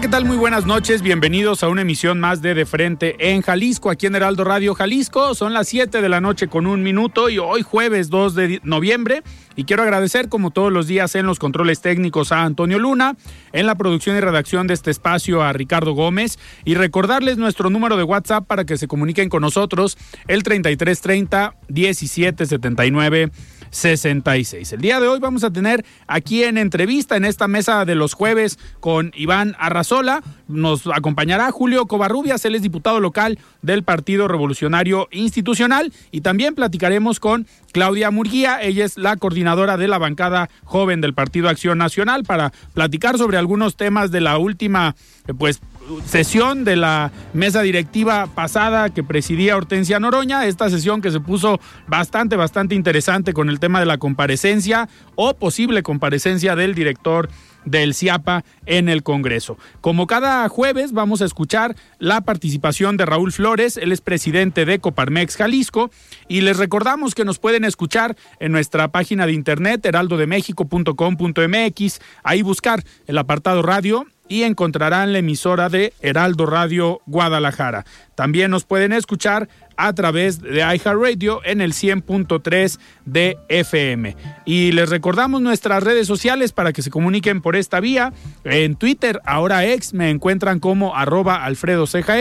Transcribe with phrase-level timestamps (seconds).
[0.00, 0.26] ¿Qué tal?
[0.26, 1.00] Muy buenas noches.
[1.00, 5.34] Bienvenidos a una emisión más de De Frente en Jalisco, aquí en Heraldo Radio Jalisco.
[5.34, 9.22] Son las 7 de la noche con un minuto y hoy jueves 2 de noviembre.
[9.54, 13.16] Y quiero agradecer, como todos los días, en los controles técnicos a Antonio Luna,
[13.52, 17.96] en la producción y redacción de este espacio a Ricardo Gómez y recordarles nuestro número
[17.96, 19.96] de WhatsApp para que se comuniquen con nosotros,
[20.28, 23.30] el 3330 1779
[23.70, 24.72] 66.
[24.72, 28.14] El día de hoy vamos a tener aquí en entrevista en esta mesa de los
[28.14, 30.22] jueves con Iván Arrazola.
[30.48, 37.20] Nos acompañará Julio Covarrubias, él es diputado local del Partido Revolucionario Institucional y también platicaremos
[37.20, 42.24] con Claudia Murguía, ella es la coordinadora de la bancada joven del Partido Acción Nacional
[42.24, 44.96] para platicar sobre algunos temas de la última
[45.38, 45.60] pues
[46.04, 51.60] sesión de la mesa directiva pasada que presidía Hortensia Noroña, esta sesión que se puso
[51.86, 57.28] bastante, bastante interesante con el tema de la comparecencia o posible comparecencia del director
[57.66, 59.58] del CIAPA en el Congreso.
[59.82, 64.78] Como cada jueves vamos a escuchar la participación de Raúl Flores, él es presidente de
[64.78, 65.90] Coparmex Jalisco
[66.28, 72.82] y les recordamos que nos pueden escuchar en nuestra página de internet heraldodemexico.com.mx, ahí buscar
[73.06, 77.84] el apartado radio y encontrarán la emisora de Heraldo Radio Guadalajara.
[78.14, 84.16] También nos pueden escuchar a través de iHeartRadio en el 100.3 de FM.
[84.46, 88.12] Y les recordamos nuestras redes sociales para que se comuniquen por esta vía.
[88.44, 92.16] En Twitter, ahora ex, me encuentran como arroba Alfredo Ceja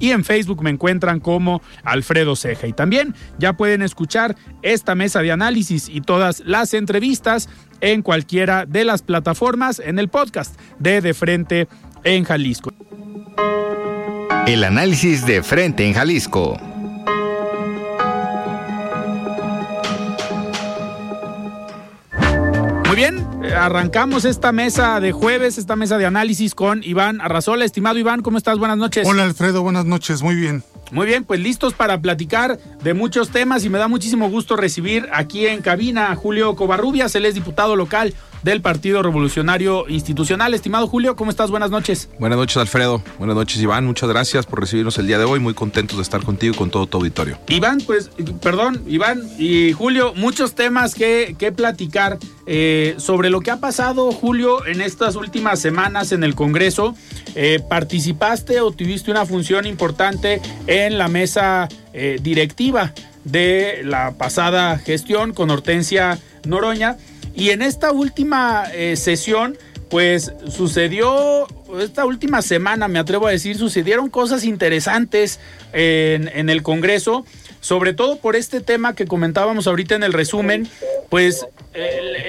[0.00, 2.66] y en Facebook me encuentran como Alfredo Ceja.
[2.66, 7.48] Y también ya pueden escuchar esta mesa de análisis y todas las entrevistas
[7.80, 11.68] en cualquiera de las plataformas en el podcast de De Frente
[12.04, 12.72] en Jalisco.
[14.46, 16.58] El análisis de Frente en Jalisco.
[22.86, 27.66] Muy bien, arrancamos esta mesa de jueves, esta mesa de análisis con Iván Arrazola.
[27.66, 28.58] Estimado Iván, ¿cómo estás?
[28.58, 29.06] Buenas noches.
[29.06, 30.64] Hola Alfredo, buenas noches, muy bien.
[30.90, 35.08] Muy bien, pues listos para platicar de muchos temas y me da muchísimo gusto recibir
[35.12, 40.54] aquí en cabina a Julio Covarrubias, él es diputado local del Partido Revolucionario Institucional.
[40.54, 41.50] Estimado Julio, ¿cómo estás?
[41.50, 42.08] Buenas noches.
[42.18, 43.02] Buenas noches, Alfredo.
[43.18, 43.84] Buenas noches, Iván.
[43.84, 45.40] Muchas gracias por recibirnos el día de hoy.
[45.40, 47.38] Muy contentos de estar contigo y con todo tu auditorio.
[47.48, 48.10] Iván, pues,
[48.40, 52.18] perdón, Iván y Julio, muchos temas que, que platicar
[52.50, 56.96] eh, sobre lo que ha pasado, Julio, en estas últimas semanas en el Congreso.
[57.34, 62.94] Eh, ¿Participaste o tuviste una función importante en la mesa eh, directiva
[63.24, 66.96] de la pasada gestión con Hortensia Noroña?
[67.34, 68.64] Y en esta última
[68.94, 69.58] sesión,
[69.90, 71.46] pues sucedió,
[71.78, 75.38] esta última semana, me atrevo a decir, sucedieron cosas interesantes
[75.74, 77.26] en, en el Congreso
[77.60, 80.68] sobre todo por este tema que comentábamos ahorita en el resumen,
[81.10, 81.46] pues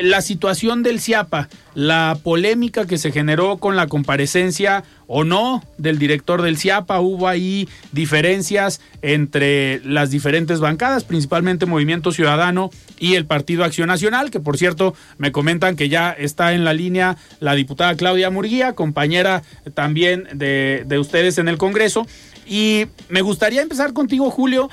[0.02, 5.98] la situación del CIAPA, la polémica que se generó con la comparecencia o no del
[5.98, 13.26] director del CIAPA, hubo ahí diferencias entre las diferentes bancadas, principalmente Movimiento Ciudadano y el
[13.26, 17.56] Partido Acción Nacional, que por cierto me comentan que ya está en la línea la
[17.56, 22.06] diputada Claudia Murguía, compañera también de ustedes en el Congreso.
[22.52, 24.70] Y me gustaría empezar contigo, Julio,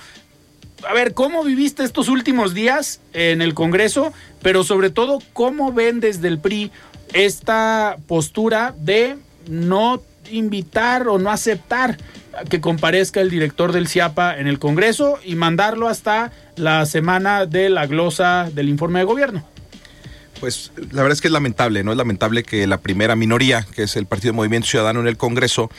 [0.88, 4.12] a ver, ¿cómo viviste estos últimos días en el Congreso?
[4.42, 6.70] Pero sobre todo, ¿cómo ven desde el PRI
[7.12, 9.16] esta postura de
[9.48, 11.98] no invitar o no aceptar
[12.50, 17.70] que comparezca el director del CIAPA en el Congreso y mandarlo hasta la semana de
[17.70, 19.48] la glosa del informe de gobierno?
[20.40, 21.92] Pues la verdad es que es lamentable, ¿no?
[21.92, 25.70] Es lamentable que la primera minoría, que es el Partido Movimiento Ciudadano en el Congreso,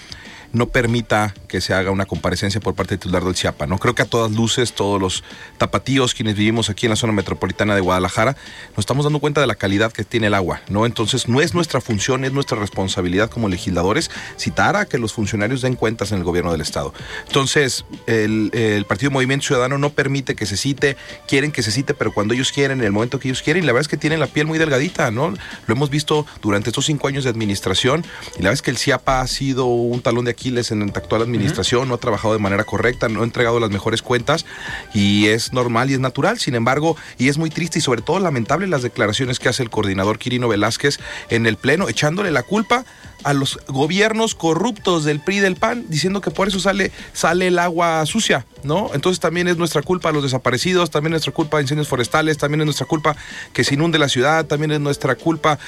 [0.53, 3.67] no permita que se haga una comparecencia por parte del titular del CIAPA.
[3.67, 3.77] ¿no?
[3.77, 5.23] Creo que a todas luces, todos los
[5.57, 8.35] tapatíos, quienes vivimos aquí en la zona metropolitana de Guadalajara,
[8.71, 10.61] nos estamos dando cuenta de la calidad que tiene el agua.
[10.69, 10.85] ¿no?
[10.85, 15.61] Entonces, no es nuestra función, es nuestra responsabilidad como legisladores citar a que los funcionarios
[15.61, 16.93] den cuentas en el gobierno del Estado.
[17.27, 20.97] Entonces, el, Partido Movimiento Ciudadano no permite que se cite,
[21.27, 23.67] quieren que se cite, pero cuando ellos quieren, en el momento que ellos quieren, y
[23.67, 25.29] la verdad es que tienen la piel muy delgadita, ¿no?
[25.29, 28.05] Lo hemos visto durante estos cinco años de administración,
[28.35, 31.21] y la verdad es que el CIAPA ha sido un talón de En la actual
[31.21, 34.45] administración, no ha trabajado de manera correcta, no ha entregado las mejores cuentas,
[34.93, 38.19] y es normal y es natural, sin embargo, y es muy triste y sobre todo
[38.19, 40.99] lamentable las declaraciones que hace el coordinador Quirino Velázquez
[41.29, 42.85] en el Pleno, echándole la culpa
[43.23, 47.47] a los gobiernos corruptos del PRI y del PAN, diciendo que por eso sale, sale
[47.47, 48.91] el agua sucia, ¿no?
[48.93, 52.65] Entonces también es nuestra culpa los desaparecidos, también es nuestra culpa incendios forestales, también es
[52.65, 53.15] nuestra culpa
[53.53, 55.59] que se inunde la ciudad, también es nuestra culpa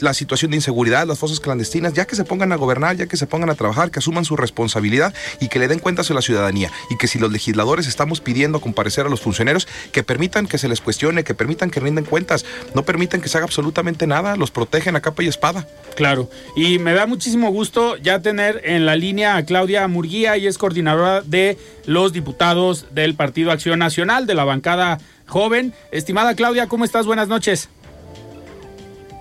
[0.00, 3.16] la situación de inseguridad, las fosas clandestinas, ya que se pongan a gobernar, ya que
[3.16, 6.22] se pongan a trabajar, que asuman su responsabilidad y que le den cuentas a la
[6.22, 6.70] ciudadanía.
[6.90, 10.68] Y que si los legisladores estamos pidiendo comparecer a los funcionarios, que permitan que se
[10.68, 12.44] les cuestione, que permitan que rinden cuentas,
[12.74, 15.66] no permitan que se haga absolutamente nada, los protegen a capa y espada.
[15.96, 20.48] Claro, y me da muchísimo gusto ya tener en la línea a Claudia Murguía, y
[20.48, 21.56] es coordinadora de
[21.86, 24.98] los diputados del Partido Acción Nacional, de la bancada
[25.28, 25.72] joven.
[25.92, 27.06] Estimada Claudia, ¿cómo estás?
[27.06, 27.68] Buenas noches.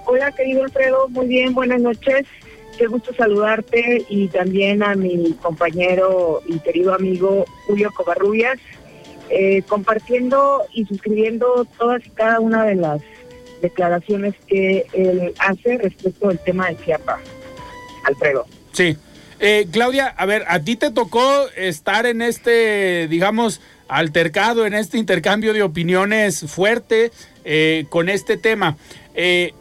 [0.06, 2.26] Hola, querido Alfredo, muy bien, buenas noches.
[2.80, 8.58] Qué gusto saludarte y también a mi compañero y querido amigo Julio Covarrubias,
[9.30, 13.02] eh, compartiendo y suscribiendo todas y cada una de las
[13.62, 17.20] declaraciones que él hace respecto al tema del CIAPA.
[18.08, 18.46] Alfredo.
[18.72, 18.98] Sí.
[19.40, 24.98] Eh, Claudia, a ver, a ti te tocó estar en este, digamos, altercado, en este
[24.98, 27.12] intercambio de opiniones fuerte
[27.46, 28.78] eh, con este tema.
[29.14, 29.54] Eh,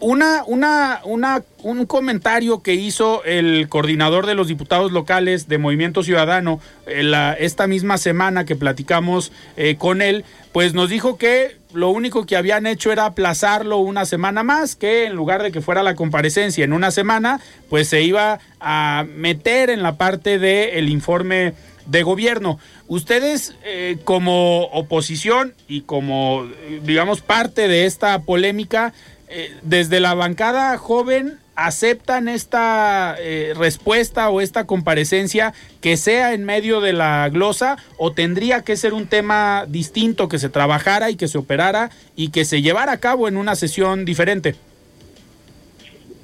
[0.00, 6.02] una, una, una, un comentario que hizo el coordinador de los diputados locales de Movimiento
[6.02, 11.90] Ciudadano eh, esta misma semana que platicamos eh, con él, pues nos dijo que lo
[11.90, 15.82] único que habían hecho era aplazarlo una semana más, que en lugar de que fuera
[15.82, 21.54] la comparecencia en una semana, pues se iba a meter en la parte del informe
[21.86, 22.58] de gobierno.
[22.86, 28.92] Ustedes eh, como oposición y como, eh, digamos, parte de esta polémica,
[29.28, 36.44] eh, desde la bancada joven aceptan esta eh, respuesta o esta comparecencia que sea en
[36.44, 41.16] medio de la glosa o tendría que ser un tema distinto que se trabajara y
[41.16, 44.54] que se operara y que se llevara a cabo en una sesión diferente.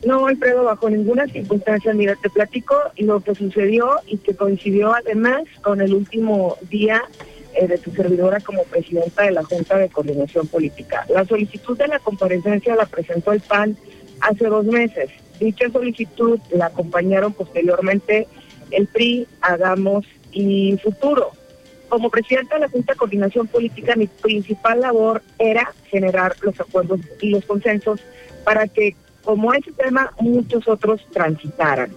[0.06, 5.42] No, Alfredo, bajo ninguna circunstancia, mira, te platico lo que sucedió y que coincidió además
[5.62, 7.02] con el último día
[7.54, 11.04] eh, de tu servidora como presidenta de la Junta de Coordinación Política.
[11.08, 13.76] La solicitud de la comparecencia la presentó el PAN
[14.20, 15.10] hace dos meses.
[15.40, 18.26] Dicha solicitud la acompañaron posteriormente
[18.70, 21.32] el PRI, Hagamos y Futuro.
[21.88, 27.00] Como presidenta de la Junta de Coordinación Política, mi principal labor era generar los acuerdos
[27.20, 28.00] y los consensos
[28.44, 31.92] para que, como ese tema, muchos otros transitaran.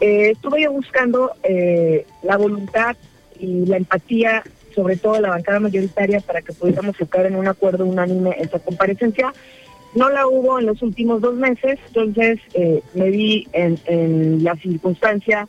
[0.00, 2.96] Eh, estuve yo buscando eh, la voluntad
[3.38, 4.44] y la empatía
[4.74, 9.32] sobre todo la bancada mayoritaria, para que pudiéramos tocar en un acuerdo unánime esta comparecencia.
[9.94, 15.46] No la hubo en los últimos dos meses, entonces eh, me vi en, la circunstancia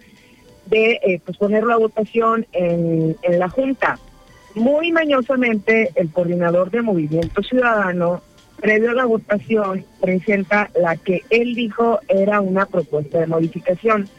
[0.66, 4.00] de eh, pues poner la votación en, en la Junta.
[4.56, 8.22] Muy mañosamente, el coordinador de Movimiento Ciudadano,
[8.58, 14.10] previo a la votación, presenta la que él dijo era una propuesta de modificación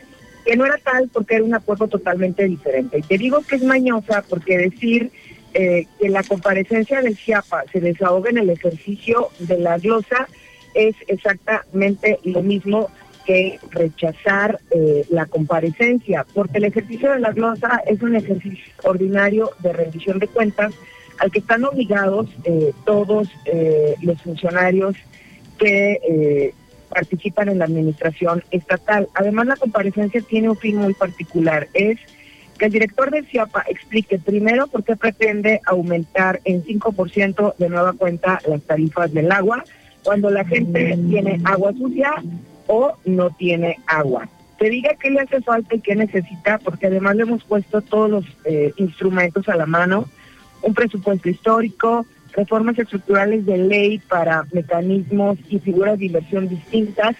[0.44, 2.98] que no era tal porque era un acuerdo totalmente diferente.
[2.98, 5.10] Y te digo que es mañosa porque decir
[5.56, 10.26] eh, que la comparecencia del CIAPA se desahoga en el ejercicio de la glosa
[10.74, 12.90] es exactamente lo mismo
[13.24, 19.52] que rechazar eh, la comparecencia, porque el ejercicio de la glosa es un ejercicio ordinario
[19.60, 20.74] de rendición de cuentas
[21.20, 23.28] al que están obligados eh, todos
[24.02, 24.96] los funcionarios
[25.56, 26.52] que
[26.88, 29.08] participan en la administración estatal.
[29.14, 32.00] Además, la comparecencia tiene un fin muy particular, es
[32.64, 37.92] que el director del CIAPA explique primero por qué pretende aumentar en 5% de nueva
[37.92, 39.64] cuenta las tarifas del agua
[40.02, 42.14] cuando la gente tiene agua sucia
[42.66, 44.28] o no tiene agua.
[44.58, 48.10] Te diga qué le hace falta y qué necesita, porque además le hemos puesto todos
[48.10, 50.06] los eh, instrumentos a la mano,
[50.62, 57.14] un presupuesto histórico, reformas estructurales de ley para mecanismos y figuras de inversión distintas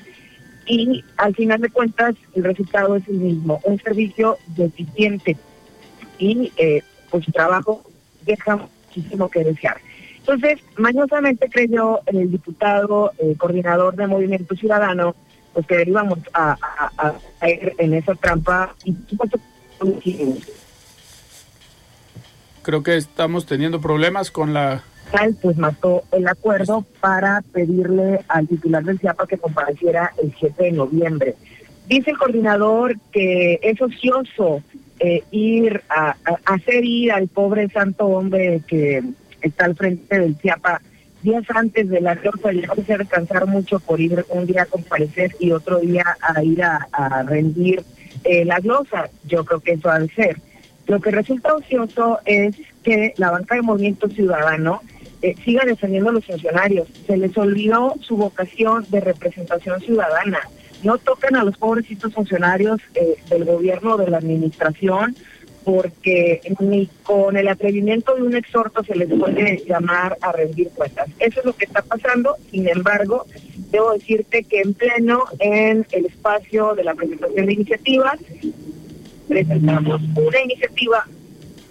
[0.66, 5.36] y al final de cuentas el resultado es el mismo, un servicio deficiente
[6.18, 7.82] y eh, pues su trabajo
[8.24, 9.78] deja muchísimo que desear.
[10.18, 15.14] Entonces, mañosamente creyó el diputado eh, coordinador de Movimiento Ciudadano
[15.52, 16.56] pues que íbamos a,
[17.40, 19.38] a, ir en esa trampa y supuesto
[22.62, 24.82] Creo que estamos teniendo problemas con la
[25.40, 30.72] pues mató el acuerdo para pedirle al titular del CIAPA que compareciera el 7 de
[30.72, 31.34] noviembre.
[31.86, 34.62] Dice el coordinador que es ocioso
[35.00, 39.02] eh, ir a, hacer ir al pobre santo hombre que
[39.42, 40.80] está al frente del CIAPA
[41.24, 45.52] días antes de la va se descansar mucho por ir un día a comparecer y
[45.52, 47.82] otro día a ir a, rendir
[48.24, 49.08] eh, la glosa.
[49.24, 50.36] Yo creo que eso ha de ser.
[50.86, 54.82] Lo que resulta ocioso es que la banca de Movimiento Ciudadano
[55.24, 56.86] eh, siga defendiendo a los funcionarios.
[57.06, 60.40] Se les olvidó su vocación de representación ciudadana.
[60.82, 65.16] No tocan a los pobrecitos funcionarios eh, del gobierno, de la administración,
[65.64, 71.08] porque ni con el atrevimiento de un exhorto se les puede llamar a rendir cuentas.
[71.18, 72.36] Eso es lo que está pasando.
[72.50, 73.24] Sin embargo,
[73.70, 78.18] debo decirte que en pleno, en el espacio de la presentación de iniciativas,
[79.26, 81.06] presentamos una iniciativa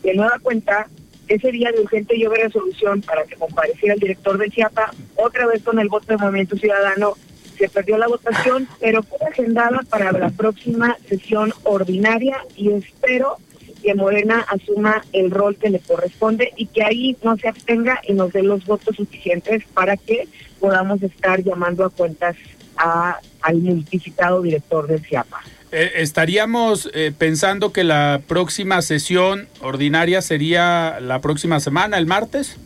[0.01, 0.87] de nueva cuenta
[1.27, 5.63] ese día de urgente y resolución para que compareciera el director del CIAPA, otra vez
[5.63, 7.13] con el voto de Movimiento Ciudadano,
[7.57, 13.37] se perdió la votación, pero fue agendada para la próxima sesión ordinaria y espero
[13.83, 18.13] que Morena asuma el rol que le corresponde y que ahí no se abstenga y
[18.13, 20.27] nos dé los votos suficientes para que
[20.59, 22.35] podamos estar llamando a cuentas
[22.75, 25.41] al multiplicado director del CIAPA.
[25.75, 32.57] Eh, estaríamos eh, pensando que la próxima sesión ordinaria sería la próxima semana, el martes.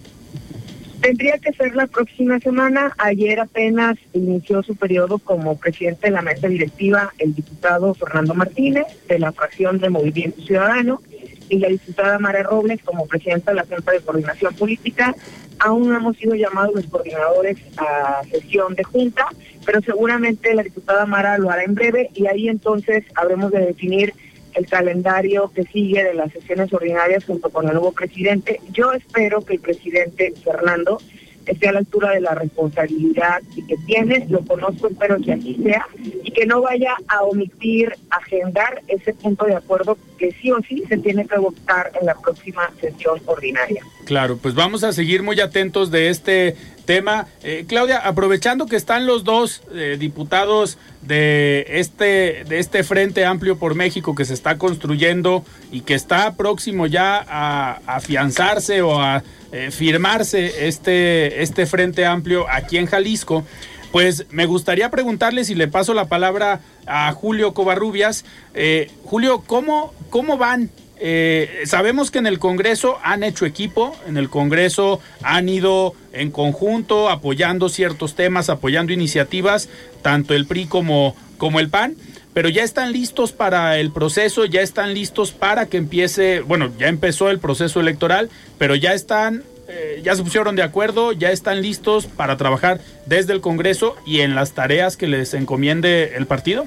[1.00, 2.94] Tendría que ser la próxima semana.
[2.98, 8.88] Ayer apenas inició su periodo como presidente de la mesa directiva el diputado Fernando Martínez
[9.08, 11.02] de la fracción de Movimiento Ciudadano
[11.48, 15.16] y la diputada Mara Robles como presidenta de la Junta de Coordinación Política.
[15.60, 19.28] Aún no hemos sido llamados los coordinadores a sesión de junta,
[19.66, 24.14] pero seguramente la diputada Mara lo hará en breve y ahí entonces habremos de definir
[24.54, 28.60] el calendario que sigue de las sesiones ordinarias junto con el nuevo presidente.
[28.72, 31.00] Yo espero que el presidente Fernando
[31.48, 35.86] esté a la altura de la responsabilidad que tiene, lo conozco, espero que así sea,
[36.24, 40.84] y que no vaya a omitir agendar ese punto de acuerdo que sí o sí
[40.88, 43.84] se tiene que votar en la próxima sesión ordinaria.
[44.06, 47.28] Claro, pues vamos a seguir muy atentos de este tema.
[47.44, 53.58] Eh, Claudia, aprovechando que están los dos eh, diputados de este, de este Frente Amplio
[53.60, 59.24] por México que se está construyendo y que está próximo ya a afianzarse o a
[59.52, 63.46] eh, firmarse este, este Frente Amplio aquí en Jalisco,
[63.92, 68.26] pues me gustaría preguntarle si le paso la palabra a Julio Covarrubias.
[68.54, 70.70] Eh, Julio, ¿cómo, cómo van?
[71.00, 76.32] Eh, sabemos que en el Congreso han hecho equipo, en el Congreso han ido en
[76.32, 79.70] conjunto apoyando ciertos temas, apoyando iniciativas,
[80.02, 81.96] tanto el PRI como, como el PAN
[82.38, 86.88] pero ya están listos para el proceso, ya están listos para que empiece, bueno, ya
[86.88, 88.30] empezó el proceso electoral,
[88.60, 93.34] pero ya están, eh, ya se pusieron de acuerdo, ya están listos para trabajar desde
[93.34, 96.66] el Congreso y en las tareas que les encomiende el partido.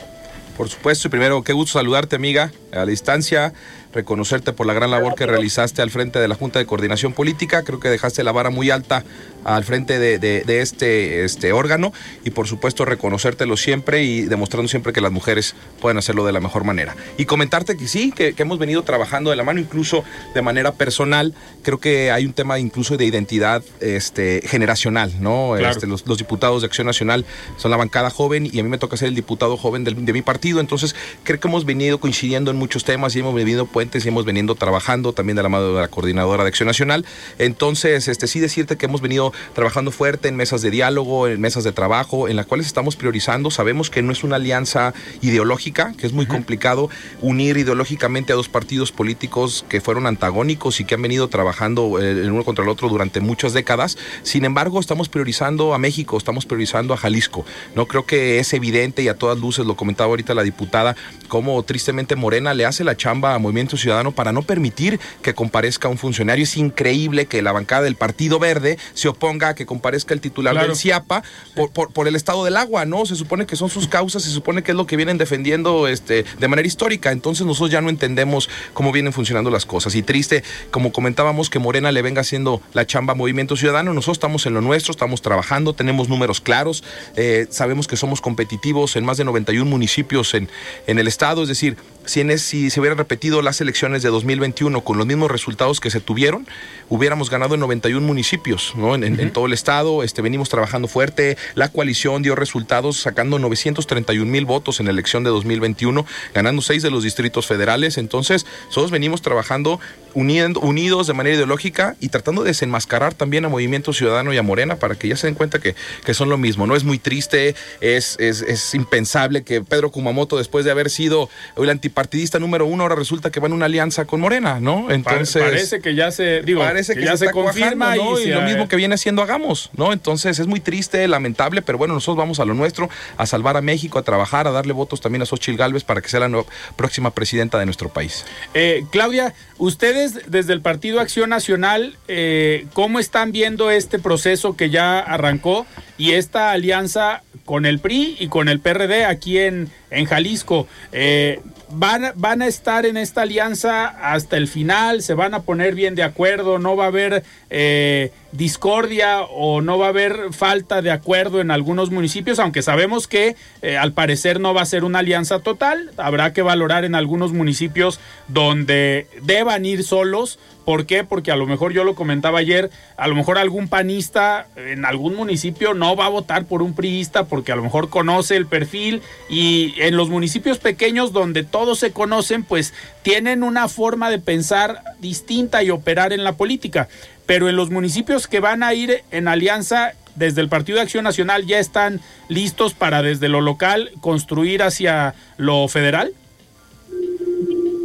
[0.56, 3.52] Por supuesto, primero, qué gusto saludarte, amiga, a la distancia
[3.92, 7.62] reconocerte por la gran labor que realizaste al frente de la Junta de Coordinación Política.
[7.62, 9.04] Creo que dejaste la vara muy alta
[9.44, 11.92] al frente de, este, este órgano
[12.24, 16.40] y por supuesto reconocértelo siempre y demostrando siempre que las mujeres pueden hacerlo de la
[16.40, 16.94] mejor manera.
[17.16, 20.02] Y comentarte que sí, que, hemos venido trabajando de la mano incluso
[20.34, 21.34] de manera personal.
[21.62, 25.56] Creo que hay un tema incluso de identidad este, generacional, ¿no?
[25.56, 28.96] Este, los, diputados de Acción Nacional son la bancada joven y a mí me toca
[28.96, 32.84] ser el diputado joven de, mi partido, entonces creo que hemos venido coincidiendo en muchos
[32.84, 36.44] temas y hemos venido y hemos venido trabajando también de la mano de la coordinadora
[36.44, 37.06] de Acción Nacional.
[37.38, 41.64] Entonces, este sí decirte que hemos venido trabajando fuerte en mesas de diálogo, en mesas
[41.64, 43.50] de trabajo, en las cuales estamos priorizando.
[43.50, 46.90] Sabemos que no es una alianza ideológica, que es muy complicado
[47.22, 52.10] unir ideológicamente a dos partidos políticos que fueron antagónicos y que han venido trabajando eh,
[52.10, 53.96] el uno contra el otro durante muchas décadas.
[54.22, 57.46] Sin embargo, estamos priorizando a México, estamos priorizando a Jalisco.
[57.74, 60.96] No creo que es evidente y a todas luces, lo comentaba ahorita la diputada,
[61.28, 65.88] cómo tristemente Morena le hace la chamba a Movimiento Ciudadano para no permitir que comparezca
[65.88, 66.44] un funcionario.
[66.44, 70.58] Es increíble que la bancada del Partido Verde se oponga a que comparezca el titular
[70.60, 71.22] del CIAPA
[71.54, 73.06] por, por, el estado del agua, ¿no?
[73.06, 76.24] Se supone que son sus causas, se supone que es lo que vienen defendiendo este,
[76.38, 77.12] de manera histórica.
[77.12, 79.94] Entonces nosotros ya no entendemos cómo vienen funcionando las cosas.
[79.94, 83.92] Y triste, como comentábamos, que Morena le venga haciendo la chamba a Movimiento Ciudadano.
[83.94, 86.84] Nosotros estamos en lo nuestro, estamos trabajando, tenemos números claros,
[87.16, 90.48] eh, sabemos que somos competitivos en más de 91 municipios en,
[90.86, 91.42] en el estado.
[91.42, 91.76] Es decir,
[92.10, 95.90] si, en si se hubieran repetido las elecciones de 2021 con los mismos resultados que
[95.90, 96.44] se tuvieron,
[96.88, 98.96] hubiéramos ganado en 91 municipios, ¿no?
[98.96, 104.44] En, todo el estado, este, venimos trabajando fuerte, la coalición dio resultados sacando 931 mil
[104.44, 109.22] votos en la elección de 2021, ganando seis de los distritos federales, entonces todos venimos
[109.22, 109.78] trabajando
[110.14, 114.42] uniendo, unidos de manera ideológica y tratando de desenmascarar también a Movimiento Ciudadano y a
[114.42, 116.74] Morena para que ya se den cuenta que, que son lo mismo, ¿no?
[116.74, 121.70] Es muy triste, es, es, es impensable que Pedro Kumamoto, después de haber sido el
[122.00, 124.90] antipartidista número uno, ahora resulta que va en una alianza con Morena, ¿no?
[124.90, 125.42] Entonces...
[125.42, 128.20] parece que ya se, digo, Parece que, ya se, confirma cuajando, ¿no?
[128.20, 129.92] y, lo mismo que viene haciendo hagamos, ¿no?
[129.92, 133.60] Entonces es muy triste, lamentable, pero bueno, nosotros vamos a lo nuestro, a salvar a
[133.60, 136.44] México, a trabajar, a darle votos también a Xochitl Gálvez para que sea la
[136.76, 138.24] próxima presidenta de nuestro país.
[138.54, 144.70] Eh, Claudia, ustedes desde el Partido Acción Nacional, eh, ¿cómo están viendo este proceso que
[144.70, 145.66] ya arrancó
[145.98, 150.66] y esta alianza con el PRI y con el PRD aquí en, en Jalisco?
[150.92, 151.40] Eh,
[151.72, 155.02] ¿van, ¿Van a estar en esta alianza hasta el final?
[155.02, 156.58] ¿Se van a poner bien de acuerdo?
[156.58, 161.50] ¿No va a haber eh, discordia o no va a haber falta de acuerdo en
[161.50, 162.38] algunos municipios?
[162.38, 166.42] Aunque sabemos que eh, al parecer no va a ser una alianza total, habrá que
[166.42, 170.38] valorar en algunos municipios donde deban ir solos.
[170.70, 171.02] ¿Por qué?
[171.02, 175.16] Porque a lo mejor yo lo comentaba ayer, a lo mejor algún panista en algún
[175.16, 179.02] municipio no va a votar por un priista porque a lo mejor conoce el perfil
[179.28, 182.72] y en los municipios pequeños donde todos se conocen, pues
[183.02, 186.86] tienen una forma de pensar distinta y operar en la política.
[187.26, 191.02] Pero en los municipios que van a ir en alianza desde el Partido de Acción
[191.02, 191.98] Nacional ya están
[192.28, 196.12] listos para desde lo local construir hacia lo federal.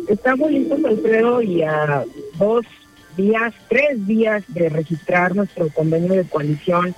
[0.08, 2.04] Estamos listos, Alfredo, y a
[2.38, 2.66] dos
[3.18, 6.96] días, tres días de registrar nuestro convenio de coalición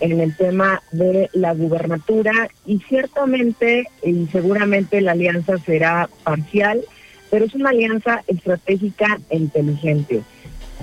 [0.00, 6.82] en el tema de la gubernatura y ciertamente y seguramente la alianza será parcial,
[7.30, 10.22] pero es una alianza estratégica e inteligente.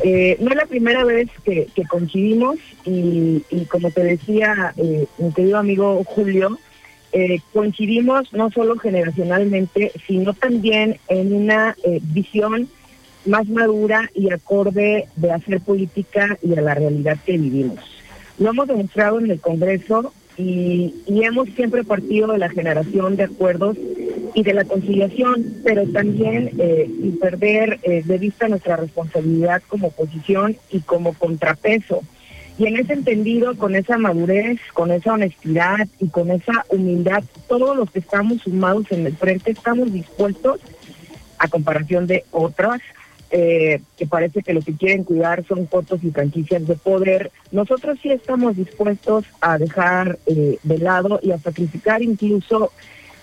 [0.03, 5.31] Eh, no es la primera vez que, coincidimos y, y como te decía eh, mi
[5.33, 6.57] querido amigo Julio,
[7.13, 12.69] eh, coincidimos no solo generacionalmente, sino también en una eh, visión
[13.25, 17.79] más madura y acorde de hacer política y a la realidad que vivimos.
[18.37, 23.77] Lo hemos demostrado en el Congreso y, hemos siempre partido de la generación de acuerdos
[24.33, 29.87] y de la conciliación, pero también eh, sin perder eh, de vista nuestra responsabilidad como
[29.87, 32.01] oposición y como contrapeso.
[32.57, 37.75] Y en ese entendido, con esa madurez, con esa honestidad y con esa humildad, todos
[37.75, 40.59] los que estamos sumados en el frente estamos dispuestos,
[41.37, 42.81] a comparación de otras,
[43.31, 47.97] eh, que parece que lo que quieren cuidar son fotos y franquicias de poder, nosotros
[48.01, 52.71] sí estamos dispuestos a dejar eh, de lado y a sacrificar incluso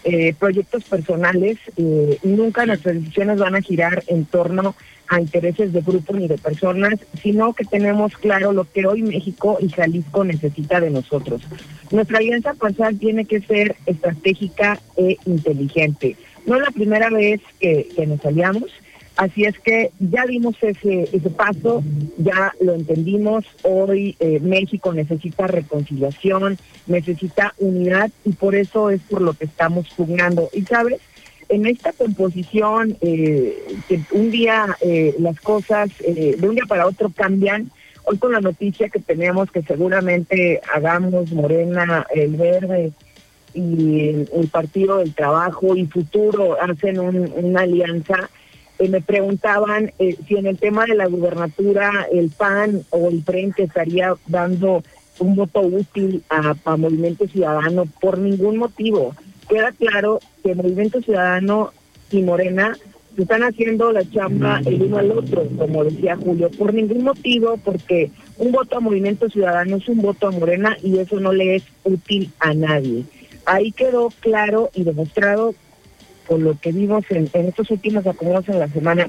[0.04, 1.58] eh, proyectos personales.
[1.76, 4.74] eh, nunca nuestras decisiones van a girar en torno
[5.08, 9.58] a intereses de grupo ni de personas, sino que tenemos claro lo que hoy México
[9.60, 11.42] y Jalisco necesita de nosotros.
[11.90, 16.16] Nuestra alianza pasal tiene que ser estratégica e inteligente.
[16.46, 18.70] No es la primera vez que nos aliamos,
[19.18, 21.83] así es que ya dimos ese, paso,
[22.16, 29.20] ya lo entendimos, hoy eh, México necesita reconciliación, necesita unidad y por eso es por
[29.20, 30.48] lo que estamos pugnando.
[30.52, 31.00] Y sabes,
[31.48, 37.11] en esta composición, eh, que un día eh, las cosas de un día para otro
[37.14, 37.70] cambian,
[38.04, 42.92] hoy con la noticia que tenemos que seguramente hagamos Morena, el Verde
[43.54, 48.31] y el Partido del Trabajo y Futuro hacen un- una alianza,
[48.78, 53.22] eh, me preguntaban eh, si en el tema de la gubernatura el PAN o el
[53.22, 54.82] Frente estaría dando
[55.18, 59.14] un voto útil a, a Movimiento Ciudadano por ningún motivo.
[59.48, 61.72] Queda claro que Movimiento Ciudadano
[62.10, 62.76] y Morena
[63.22, 68.10] están haciendo la chamba el uno al otro, como decía Julio, por ningún motivo, porque
[68.36, 71.64] un voto a Movimiento Ciudadano es un voto a Morena y eso no le es
[71.84, 73.04] útil a nadie.
[73.44, 75.54] Ahí quedó claro y demostrado
[76.28, 79.08] por lo que vimos en, estos últimos acomodos en la semana,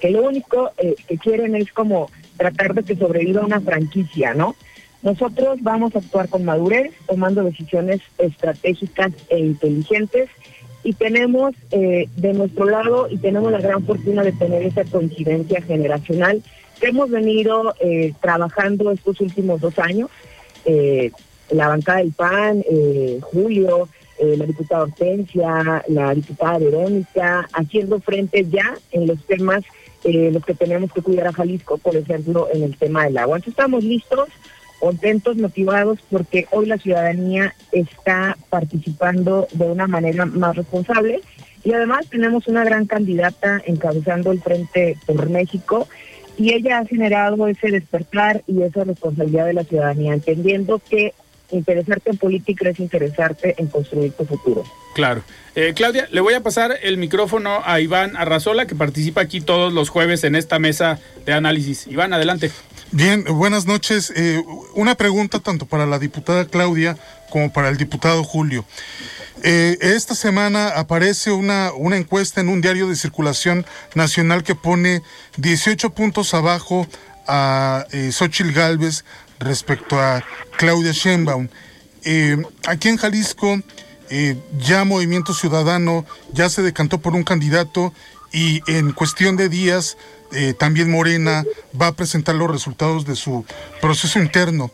[0.00, 4.54] que lo único eh, que quieren es como tratar de que sobreviva una franquicia, ¿no?
[5.02, 10.28] Nosotros vamos a actuar con madurez, tomando decisiones estratégicas e inteligentes
[10.84, 15.62] y tenemos eh, de nuestro lado y tenemos la gran fortuna de tener esa coincidencia
[15.62, 16.42] generacional
[16.78, 20.10] que hemos venido eh, trabajando estos últimos dos años.
[21.50, 22.62] La bancada del PAN,
[23.22, 23.88] Julio,
[24.20, 29.64] eh, la diputada Hortensia, la diputada Verónica, haciendo frente ya en los temas
[30.04, 33.36] eh, los que tenemos que cuidar a Jalisco, por ejemplo, en el tema del agua.
[33.36, 34.28] Entonces estamos listos,
[34.78, 41.20] contentos, motivados, porque hoy la ciudadanía está participando de una manera más responsable
[41.64, 45.86] Y además tenemos una gran candidata encabezando el Frente por México
[46.38, 51.12] y ella ha generado ese despertar y esa responsabilidad de la ciudadanía, entendiendo que
[51.52, 54.64] interesarte en política es interesarte en construir tu futuro.
[54.94, 55.22] Claro.
[55.54, 59.72] Eh, Claudia, le voy a pasar el micrófono a Iván Arrazola, que participa aquí todos
[59.72, 61.86] los jueves en esta mesa de análisis.
[61.86, 62.50] Iván, adelante.
[62.92, 64.12] Bien, buenas noches.
[64.16, 64.42] Eh,
[64.74, 66.96] una pregunta tanto para la diputada Claudia
[67.30, 68.64] como para el diputado Julio.
[69.42, 75.02] Eh, esta semana aparece una, una encuesta en un diario de circulación nacional que pone
[75.38, 76.86] 18 puntos abajo
[77.26, 79.04] a eh, Xochitl Galvez
[79.40, 80.22] respecto a
[80.56, 81.48] Claudia Sheinbaum.
[82.04, 83.60] Eh, aquí en Jalisco
[84.10, 87.92] eh, ya Movimiento Ciudadano ya se decantó por un candidato
[88.32, 89.96] y en cuestión de días
[90.32, 91.44] eh, también Morena
[91.80, 93.44] va a presentar los resultados de su
[93.80, 94.70] proceso interno.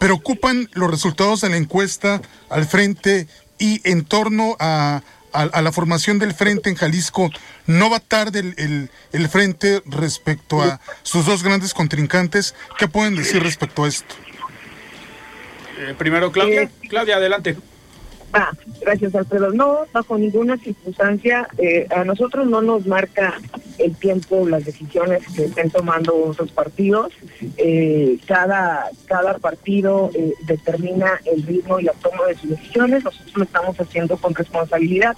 [0.00, 5.02] Preocupan los resultados de la encuesta al frente y en torno a,
[5.34, 7.30] a- a la formación del frente en Jalisco,
[7.66, 12.54] ¿no va tarde el, el- el frente respecto a sus dos grandes contrincantes?
[12.78, 14.14] ¿Qué pueden decir respecto a esto?
[15.78, 16.62] Eh, primero, Claudia.
[16.62, 17.56] Eh, Claudia, adelante.
[18.36, 19.52] Ah, gracias Alfredo.
[19.52, 23.40] No, bajo ninguna circunstancia, eh, a nosotros no nos marca
[23.78, 27.12] el tiempo las decisiones que estén tomando otros partidos.
[27.56, 33.04] Eh, cada, cada partido eh, determina el ritmo y la toma de sus decisiones.
[33.04, 35.16] Nosotros lo estamos haciendo con responsabilidad.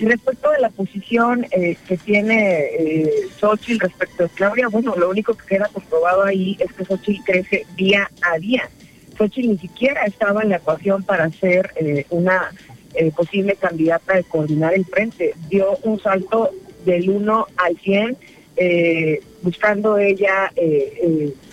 [0.00, 5.34] Y respecto de la posición que tiene eh, Xochitl respecto a Claudia, bueno, lo único
[5.34, 8.68] que queda comprobado ahí es que Xochitl crece día a día.
[9.20, 12.52] Xochitl ni siquiera estaba en la ecuación para ser eh, una
[12.94, 15.34] eh, posible candidata de coordinar el frente.
[15.50, 16.50] Dio un salto
[16.86, 18.16] del 1 al 100,
[18.56, 20.50] eh, buscando ella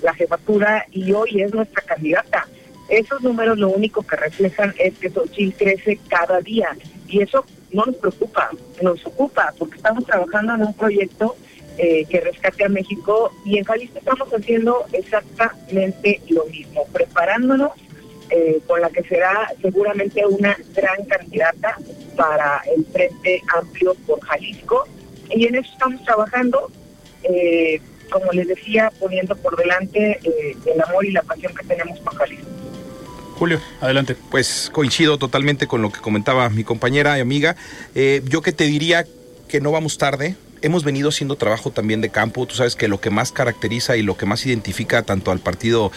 [0.01, 2.47] la jefatura y hoy es nuestra candidata.
[2.87, 6.69] Esos números lo único que reflejan es que Xochitl crece cada día
[7.09, 8.49] y eso no nos preocupa,
[8.81, 11.35] nos ocupa porque estamos trabajando en un proyecto
[11.77, 17.71] eh, que rescate a México y en Jalisco estamos haciendo exactamente lo mismo, preparándonos
[18.29, 21.77] eh, con la que será seguramente una gran candidata
[22.15, 24.85] para el Frente Amplio por Jalisco
[25.29, 26.71] y en eso estamos trabajando,
[27.23, 31.99] eh, como les decía, poniendo por delante eh, el amor y la pasión que tenemos
[31.99, 32.47] por Jalisco.
[33.35, 34.15] Julio, adelante.
[34.31, 37.55] Pues coincido totalmente con lo que comentaba mi compañera y amiga.
[37.93, 39.05] Eh, yo que te diría
[39.47, 40.35] que no vamos tarde.
[40.61, 42.45] Hemos venido haciendo trabajo también de campo.
[42.45, 45.91] Tú sabes que lo que más caracteriza y lo que más identifica tanto al Partido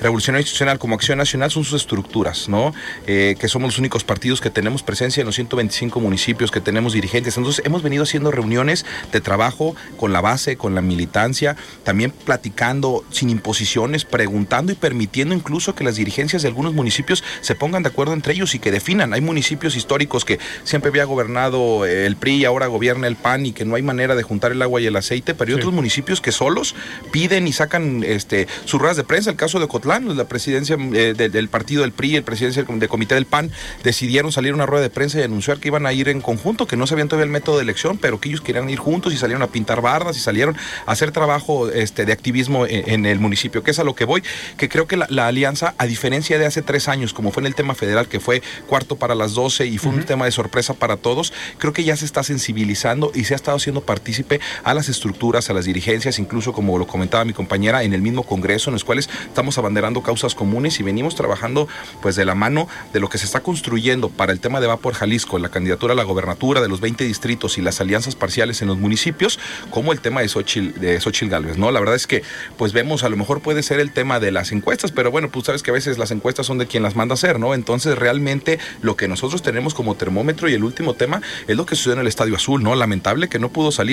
[0.00, 2.72] Revolucionario Institucional como Acción Nacional son sus estructuras, ¿no?
[3.06, 6.92] Eh, que somos los únicos partidos que tenemos presencia en los 125 municipios, que tenemos
[6.92, 7.36] dirigentes.
[7.36, 13.04] Entonces hemos venido haciendo reuniones de trabajo con la base, con la militancia, también platicando
[13.10, 17.88] sin imposiciones, preguntando y permitiendo incluso que las dirigencias de algunos municipios se pongan de
[17.88, 19.12] acuerdo entre ellos y que definan.
[19.12, 23.52] Hay municipios históricos que siempre había gobernado el PRI y ahora gobierna el PAN y
[23.52, 25.60] que no hay manera de juntar el agua y el aceite, pero hay Sí.
[25.60, 26.74] otros municipios que solos
[27.12, 29.30] piden y sacan este, sus ruedas de prensa.
[29.30, 32.78] El caso de Cotlán, la presidencia eh, de- del partido del PRI, el presidencia del,
[32.78, 33.50] del comité del PAN,
[33.82, 36.66] decidieron salir a una rueda de prensa y anunciar que iban a ir en conjunto,
[36.66, 39.16] que no sabían todavía el método de elección, pero que ellos querían ir juntos y
[39.16, 43.18] salieron a pintar bardas y salieron a hacer trabajo este, de activismo en, en el
[43.18, 44.22] municipio, que es a lo que voy,
[44.56, 47.46] que creo que la, la alianza, a diferencia de hace tres años, como fue en
[47.46, 50.74] el tema federal, que fue cuarto para las 12 y fue un tema de sorpresa
[50.74, 54.74] para todos, creo que ya se está sensibilizando y se ha estado haciendo partícipe a
[54.74, 58.70] las estructuras, a las dirigencias, incluso como lo comentaba mi compañera, en el mismo Congreso,
[58.70, 61.68] en los cuales estamos abanderando causas comunes y venimos trabajando
[62.02, 64.78] pues de la mano de lo que se está construyendo para el tema de Va
[64.78, 68.62] por Jalisco, la candidatura a la gobernatura de los 20 distritos y las alianzas parciales
[68.62, 69.38] en los municipios,
[69.70, 71.70] como el tema de Xochitl, de Xochitl Galvez, ¿no?
[71.70, 72.24] La verdad es que
[72.56, 75.46] pues vemos, a lo mejor puede ser el tema de las encuestas, pero bueno, pues
[75.46, 77.54] sabes que a veces las encuestas son de quien las manda a hacer, ¿no?
[77.54, 81.76] Entonces realmente lo que nosotros tenemos como termómetro y el último tema es lo que
[81.76, 82.74] sucedió en el Estadio Azul, ¿no?
[82.74, 83.83] Lamentable que no pudo salir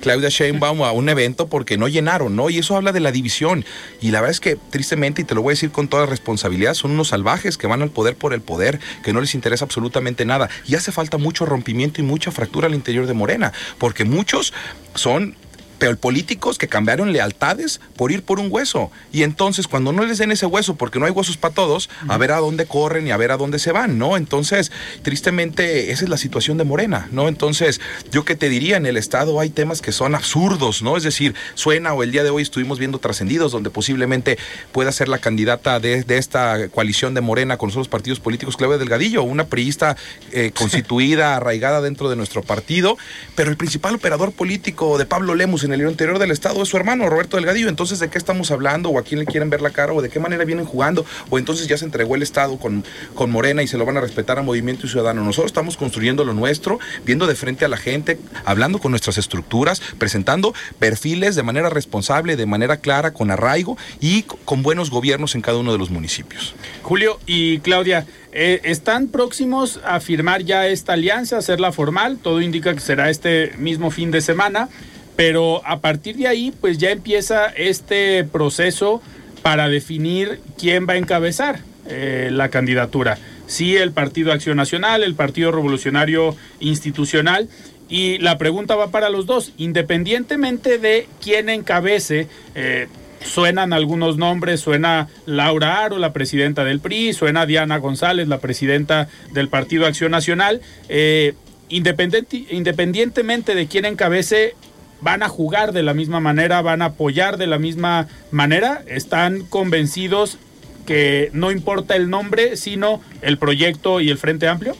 [0.00, 2.50] Claudia Sheinbaum a un evento porque no llenaron, ¿no?
[2.50, 3.64] Y eso habla de la división.
[4.00, 6.74] Y la verdad es que tristemente, y te lo voy a decir con toda responsabilidad,
[6.74, 10.24] son unos salvajes que van al poder por el poder, que no les interesa absolutamente
[10.24, 10.48] nada.
[10.66, 14.52] Y hace falta mucho rompimiento y mucha fractura al interior de Morena, porque muchos
[14.94, 15.36] son
[15.78, 18.90] pero políticos que cambiaron lealtades por ir por un hueso.
[19.12, 22.16] Y entonces, cuando no les den ese hueso, porque no hay huesos para todos, a
[22.18, 24.16] ver a dónde corren y a ver a dónde se van, ¿no?
[24.16, 27.28] Entonces, tristemente, esa es la situación de Morena, ¿no?
[27.28, 30.96] Entonces, yo que te diría, en el Estado hay temas que son absurdos, ¿no?
[30.96, 34.38] Es decir, suena o el día de hoy estuvimos viendo trascendidos, donde posiblemente
[34.72, 38.56] pueda ser la candidata de, de esta coalición de Morena con los otros partidos políticos,
[38.56, 39.96] Claudia Delgadillo, una priista
[40.32, 42.96] eh, constituida, arraigada dentro de nuestro partido,
[43.34, 46.76] pero el principal operador político de Pablo Lemus en el interior del estado es su
[46.76, 47.68] hermano, Roberto Delgadillo.
[47.68, 48.90] Entonces, ¿de qué estamos hablando?
[48.90, 49.92] ¿O a quién le quieren ver la cara?
[49.92, 51.04] ¿O de qué manera vienen jugando?
[51.30, 54.00] ¿O entonces ya se entregó el estado con, con Morena y se lo van a
[54.00, 55.22] respetar a Movimiento Ciudadano?
[55.22, 59.80] Nosotros estamos construyendo lo nuestro, viendo de frente a la gente, hablando con nuestras estructuras,
[59.98, 65.42] presentando perfiles de manera responsable, de manera clara, con arraigo y con buenos gobiernos en
[65.42, 66.54] cada uno de los municipios.
[66.82, 72.18] Julio y Claudia, eh, ¿están próximos a firmar ya esta alianza, hacerla formal?
[72.22, 74.68] Todo indica que será este mismo fin de semana,
[75.16, 79.02] pero a partir de ahí, pues ya empieza este proceso
[79.42, 83.18] para definir quién va a encabezar eh, la candidatura.
[83.46, 87.48] Sí, el Partido Acción Nacional, el Partido Revolucionario Institucional.
[87.88, 92.26] Y la pregunta va para los dos, independientemente de quién encabece,
[92.56, 92.88] eh,
[93.24, 99.08] suenan algunos nombres, suena Laura Aro, la presidenta del PRI, suena Diana González, la presidenta
[99.32, 100.60] del Partido Acción Nacional.
[100.88, 101.34] Eh,
[101.68, 104.54] independientemente de quién encabece,
[105.00, 109.44] van a jugar de la misma manera, van a apoyar de la misma manera, están
[109.44, 110.38] convencidos
[110.86, 114.76] que no importa el nombre, sino el proyecto y el Frente Amplio.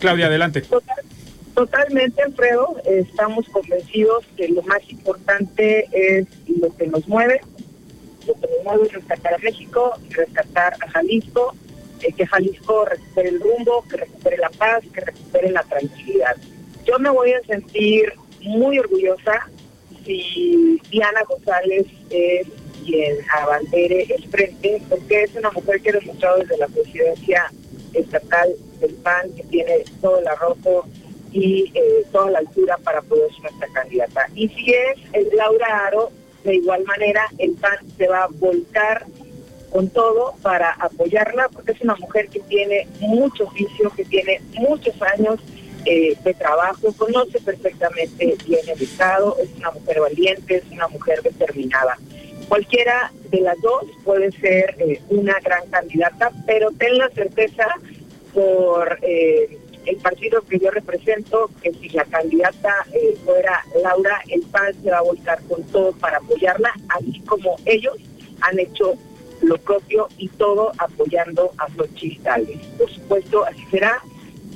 [0.00, 0.64] Claudia, adelante.
[1.54, 2.76] Totalmente, Alfredo.
[2.84, 7.40] Estamos convencidos que lo más importante es lo que nos mueve.
[8.26, 11.54] Lo que nos mueve es rescatar a México, rescatar a Jalisco,
[12.00, 16.36] eh, que Jalisco recupere el rumbo, que recupere la paz, que recupere la tranquilidad.
[16.84, 18.12] Yo me voy a sentir
[18.44, 19.48] muy orgullosa
[20.04, 22.46] si Diana González es
[22.84, 27.50] quien abandere el frente, porque es una mujer que ha demostrado desde la presidencia
[27.94, 30.86] estatal del PAN que tiene todo el arrojo
[31.32, 34.26] y eh, toda la altura para poder ser nuestra candidata.
[34.34, 36.10] Y si es el Laura Aro,
[36.44, 39.06] de igual manera el PAN se va a volcar
[39.70, 44.94] con todo para apoyarla, porque es una mujer que tiene mucho oficio, que tiene muchos
[45.02, 45.40] años
[45.86, 51.22] eh, de trabajo, conoce perfectamente bien el Estado, es una mujer valiente, es una mujer
[51.22, 51.98] determinada.
[52.48, 57.66] Cualquiera de las dos puede ser eh, una gran candidata, pero ten la certeza
[58.32, 62.86] por eh, el partido que yo represento, que si la candidata
[63.24, 67.96] fuera Laura, el PAN se va a volcar con todo para apoyarla, así como ellos
[68.40, 68.96] han hecho
[69.42, 72.28] lo propio y todo apoyando a Xochitl
[72.78, 74.02] Por supuesto, así será.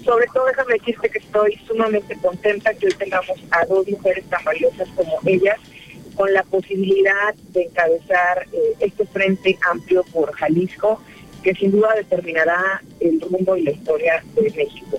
[0.08, 4.42] Sobre todo, déjame decirte que estoy sumamente contenta que hoy tengamos a dos mujeres tan
[4.42, 5.58] valiosas como ellas,
[6.14, 11.02] con la posibilidad de encabezar eh, este frente amplio por Jalisco,
[11.42, 14.98] que sin duda determinará el rumbo y la historia de México.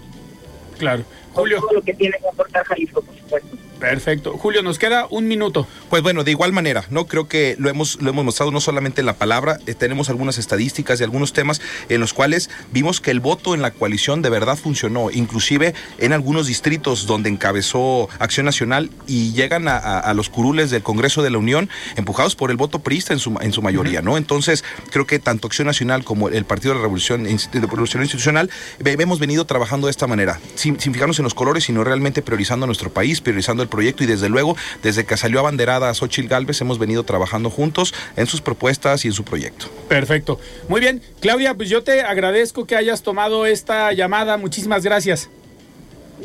[0.78, 1.04] Claro.
[1.34, 1.60] Julio.
[1.72, 3.58] lo que tiene que aportar Jalisco, por supuesto.
[3.80, 4.38] Perfecto.
[4.38, 5.66] Julio, nos queda un minuto.
[5.90, 7.06] Pues bueno, de igual manera, ¿no?
[7.06, 10.38] Creo que lo hemos, lo hemos mostrado no solamente en la palabra, eh, tenemos algunas
[10.38, 14.30] estadísticas y algunos temas en los cuales vimos que el voto en la coalición de
[14.30, 20.72] verdad funcionó, inclusive en algunos distritos donde encabezó Acción Nacional y llegan a, los curules
[20.72, 24.02] del Congreso de la Unión empujados por el voto priista en su, en su mayoría,
[24.02, 24.18] ¿no?
[24.18, 28.50] Entonces, creo que tanto Acción Nacional como el Partido de la Revolución, de Revolución Institucional
[28.84, 32.66] hemos venido trabajando de esta manera, sin, sin fijarnos en los colores, sino realmente priorizando
[32.66, 36.60] a nuestro país, priorizando el proyecto y desde luego, desde que salió abanderada Xochil Galvez,
[36.62, 39.68] hemos venido trabajando juntos en sus propuestas y en su proyecto.
[39.88, 40.40] Perfecto.
[40.68, 44.38] Muy bien, Claudia, pues yo te agradezco que hayas tomado esta llamada.
[44.38, 45.30] Muchísimas gracias.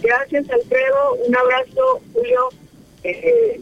[0.02, 1.14] Gracias, Alfredo.
[1.26, 2.48] Un abrazo, Julio.
[3.04, 3.60] Eh,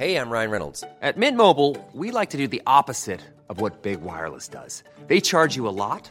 [0.00, 0.82] hey, I'm Ryan Reynolds.
[1.02, 4.82] At Mint Mobile, we like to do the opposite of what Big Wireless does.
[5.08, 6.10] They charge you a lot.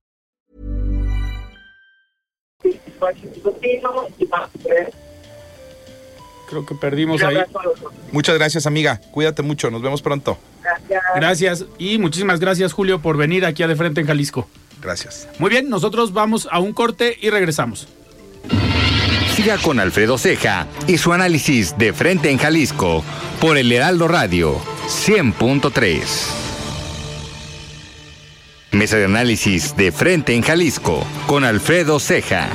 [6.49, 7.37] Creo que perdimos ahí.
[8.11, 8.99] Muchas gracias, amiga.
[9.11, 9.71] Cuídate mucho.
[9.71, 10.37] Nos vemos pronto.
[10.61, 11.03] Gracias.
[11.15, 11.65] Gracias.
[11.77, 14.47] Y muchísimas gracias, Julio, por venir aquí a De Frente en Jalisco.
[14.81, 15.29] Gracias.
[15.39, 17.87] Muy bien, nosotros vamos a un corte y regresamos.
[19.35, 23.03] Siga con Alfredo Ceja y su análisis de Frente en Jalisco
[23.39, 26.41] por el Heraldo Radio 100.3.
[28.71, 32.47] Mesa de análisis de frente en Jalisco con Alfredo Ceja.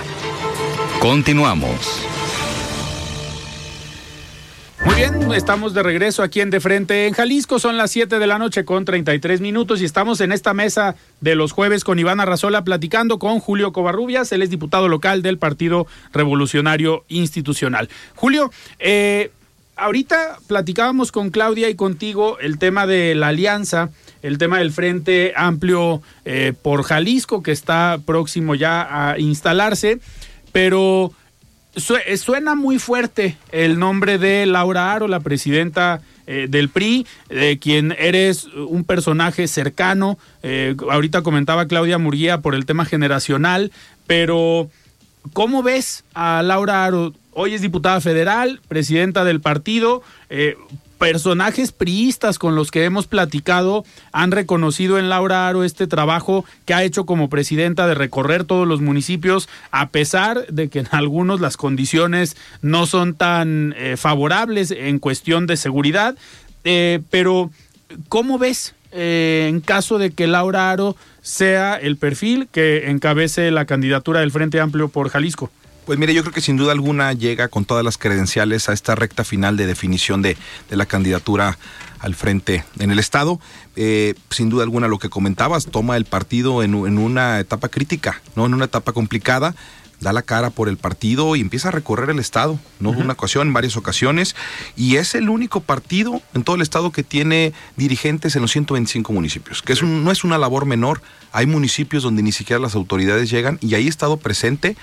[1.01, 2.07] Continuamos.
[4.85, 7.59] Muy bien, estamos de regreso aquí en De Frente en Jalisco.
[7.59, 11.35] Son las 7 de la noche con 33 minutos y estamos en esta mesa de
[11.35, 14.31] los jueves con Iván Arrazola platicando con Julio Covarrubias.
[14.33, 17.89] Él es diputado local del Partido Revolucionario Institucional.
[18.15, 19.31] Julio, eh,
[19.77, 23.91] ahorita platicábamos con Claudia y contigo el tema de la alianza,
[24.23, 30.01] el tema del Frente Amplio eh, por Jalisco que está próximo ya a instalarse,
[30.57, 31.13] pero
[32.07, 37.59] eh, suena muy fuerte el nombre de Laura Aro, la presidenta eh, del PRI, de
[37.59, 40.17] quien eres un personaje cercano.
[40.43, 43.71] Eh, ahorita comentaba Claudia Murguía por el tema generacional,
[44.07, 44.71] pero
[45.35, 47.13] ¿cómo ves a Laura Aro?
[47.35, 50.03] Hoy es diputada federal, presidenta del partido
[50.99, 56.75] personajes priistas con los que hemos platicado han reconocido en Laura Aro este trabajo que
[56.75, 61.41] ha hecho como presidenta de recorrer todos los municipios, a pesar de que en algunos
[61.41, 66.17] las condiciones no son tan eh, favorables en cuestión de seguridad.
[66.65, 67.51] Eh, pero,
[68.09, 73.67] ¿cómo ves eh, en caso de que Laura Aro sea el perfil que encabece la
[73.67, 75.51] candidatura del Frente Amplio por Jalisco?
[75.87, 78.97] Pues mire, yo creo que sin duda alguna llega con todas las credenciales a esta
[78.97, 80.37] recta final de definición de,
[80.69, 81.59] la candidatura
[82.01, 83.39] al frente en el Estado.
[83.77, 88.47] Eh, sin duda alguna lo que comentabas, toma el partido en, una etapa crítica, ¿no?
[88.47, 89.55] En una etapa complicada
[90.01, 93.47] da la cara por el partido y empieza a recorrer el estado, no una ocasión,
[93.47, 94.37] en varias ocasiones,
[94.77, 99.11] y es el único partido en todo el estado que tiene dirigentes en los 125
[99.15, 101.01] municipios, que es no es una labor menor,
[101.33, 104.77] hay municipios donde ni siquiera las autoridades llegan y ahí ha estado presente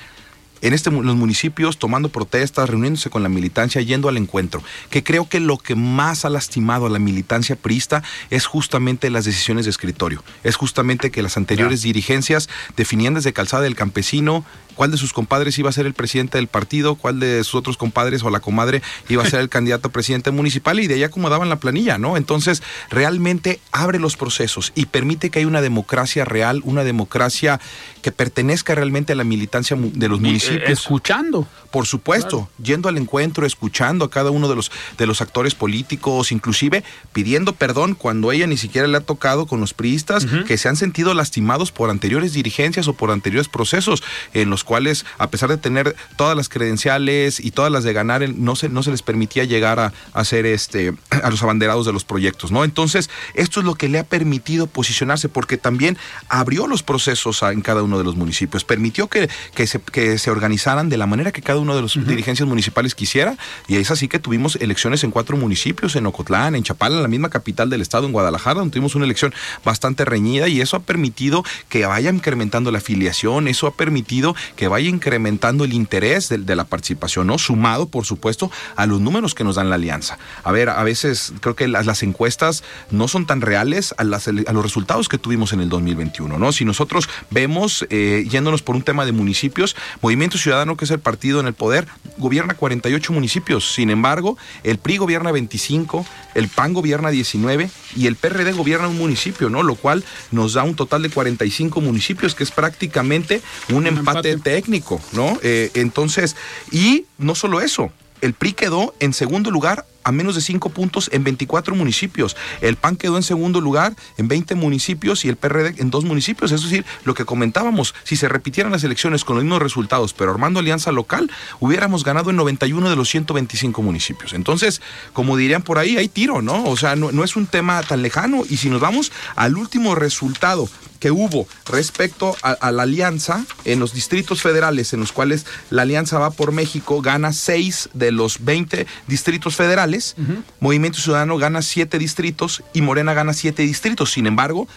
[0.63, 4.63] en este, los municipios tomando protestas, reuniéndose con la militancia, yendo al encuentro.
[4.89, 9.25] Que creo que lo que más ha lastimado a la militancia priista es justamente las
[9.25, 10.23] decisiones de escritorio.
[10.43, 15.57] Es justamente que las anteriores dirigencias definían desde calzada del campesino cuál de sus compadres
[15.59, 18.81] iba a ser el presidente del partido, cuál de sus otros compadres o la comadre
[19.09, 22.17] iba a ser el candidato a presidente municipal y de ahí acomodaban la planilla, ¿no?
[22.17, 27.59] Entonces, realmente abre los procesos y permite que haya una democracia real, una democracia
[28.01, 30.52] que pertenezca realmente a la militancia de los municipios.
[30.67, 31.47] Escuchando.
[31.71, 36.31] Por supuesto, yendo al encuentro, escuchando a cada uno de los, de los actores políticos,
[36.31, 40.69] inclusive pidiendo perdón cuando ella ni siquiera le ha tocado con los priistas que se
[40.69, 45.49] han sentido lastimados por anteriores dirigencias o por anteriores procesos en los cuales, a pesar
[45.49, 49.01] de tener todas las credenciales y todas las de ganar, no se, no se les
[49.01, 52.63] permitía llegar a, a ser este, a los abanderados de los proyectos, ¿no?
[52.63, 55.97] Entonces, esto es lo que le ha permitido posicionarse, porque también
[56.29, 60.29] abrió los procesos en cada uno de los municipios, permitió que, que, se, que se
[60.43, 63.37] organizaran de la manera que cada uno de los dirigencias municipales quisiera,
[63.69, 67.29] y es así que tuvimos elecciones en cuatro municipios, en Ocotlán, en Chapala, la misma
[67.29, 71.45] capital del estado, en Guadalajara, donde tuvimos una elección bastante reñida, y eso ha permitido
[71.69, 76.65] que vaya incrementando la afiliación, eso ha permitido que vaya incrementando el interés de, la
[76.65, 77.39] participación, ¿no?
[77.39, 80.19] Sumado, por supuesto, a los números que nos dan la alianza.
[80.43, 84.31] A ver, a veces creo que las, encuestas no son tan reales a, las, a,
[84.31, 86.51] los resultados que tuvimos en el 2021, ¿no?
[86.51, 90.99] Si nosotros vemos, eh, yéndonos por un tema de municipios, Movimiento Ciudadano, que es el
[90.99, 93.73] partido en el poder, gobierna 48 municipios.
[93.73, 96.05] Sin embargo, el PRI gobierna 25,
[96.35, 99.63] el PAN gobierna 19 y el PRD gobierna un municipio, ¿no?
[99.63, 105.01] Lo cual nos da un total de 45 municipios, que es prácticamente un, empate técnico,
[105.11, 105.37] ¿no?
[105.43, 106.35] Eh, entonces,
[106.71, 107.91] y no solo eso,
[108.23, 112.35] el PRI quedó en segundo lugar a menos de cinco puntos en 24 municipios.
[112.61, 116.51] El PAN quedó en segundo lugar en 20 municipios y el PRD en dos municipios.
[116.51, 120.31] Es decir, lo que comentábamos, si se repitieran las elecciones con los mismos resultados, pero
[120.31, 124.33] armando alianza local, hubiéramos ganado en 91 de los 125 municipios.
[124.33, 124.81] Entonces,
[125.13, 126.65] como dirían por ahí, hay tiro, ¿no?
[126.65, 128.43] O sea, no, es un tema tan lejano.
[128.49, 130.69] Y si nos vamos al último resultado
[131.03, 136.17] que hubo respecto a, la alianza en los distritos federales en los cuales la alianza
[136.17, 140.15] va por México gana seis de los 20 distritos federales,
[140.61, 144.13] Movimiento Ciudadano gana siete distritos y Morena gana siete distritos.
[144.13, 144.69] Sin embargo,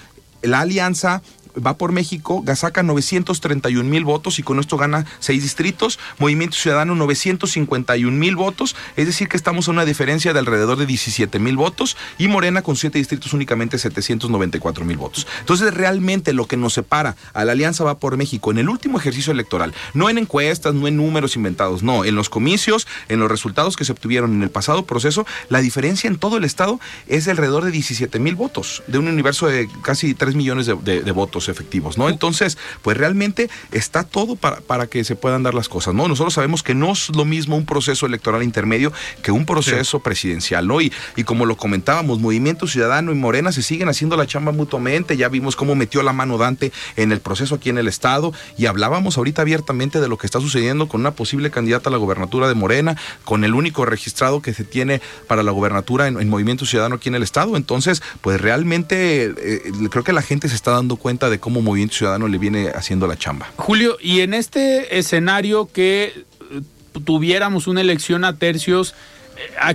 [0.42, 1.22] la alianza
[1.64, 6.94] va por México, saca 931 mil votos y con esto gana seis distritos, Movimiento Ciudadano
[6.94, 11.56] 951 mil votos, es decir que estamos a una diferencia de alrededor de 17 mil
[11.56, 15.26] votos y Morena con siete distritos únicamente 794 mil votos.
[15.40, 18.98] Entonces realmente lo que nos separa a la Alianza va por México en el último
[18.98, 23.30] ejercicio electoral, no en encuestas, no en números inventados, no, en los comicios, en los
[23.30, 27.24] resultados que se obtuvieron en el pasado proceso, la diferencia en todo el estado es
[27.24, 31.45] de alrededor de 17 mil votos, de un universo de casi 3 millones de votos.
[31.48, 32.08] Efectivos, ¿no?
[32.08, 36.08] Entonces, pues realmente está todo para, para que se puedan dar las cosas, ¿no?
[36.08, 38.92] Nosotros sabemos que no es lo mismo un proceso electoral intermedio
[39.22, 40.80] que un proceso presidencial, ¿no?
[40.80, 45.16] Y, y como lo comentábamos, Movimiento Ciudadano y Morena se siguen haciendo la chamba mutuamente,
[45.16, 48.66] ya vimos cómo metió la mano Dante en el proceso aquí en el Estado y
[48.66, 52.48] hablábamos ahorita abiertamente de lo que está sucediendo con una posible candidata a la gobernatura
[52.48, 56.66] de Morena, con el único registrado que se tiene para la gobernatura en, en Movimiento
[56.66, 57.56] Ciudadano aquí en el Estado.
[57.56, 61.96] Entonces, pues realmente eh, creo que la gente se está dando cuenta de cómo Movimiento
[61.96, 63.50] Ciudadano le viene haciendo la chamba.
[63.56, 66.04] Julio, y en este escenario que
[66.50, 66.60] eh,
[67.04, 68.94] tuviéramos una elección a tercios,
[69.36, 69.74] eh, ¿a-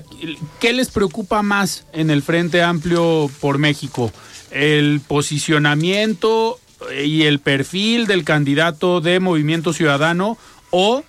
[0.60, 4.12] ¿qué les preocupa más en el Frente Amplio por México?
[4.52, 6.60] ¿El posicionamiento
[6.92, 10.38] eh, y el perfil del candidato de Movimiento Ciudadano
[10.72, 11.04] o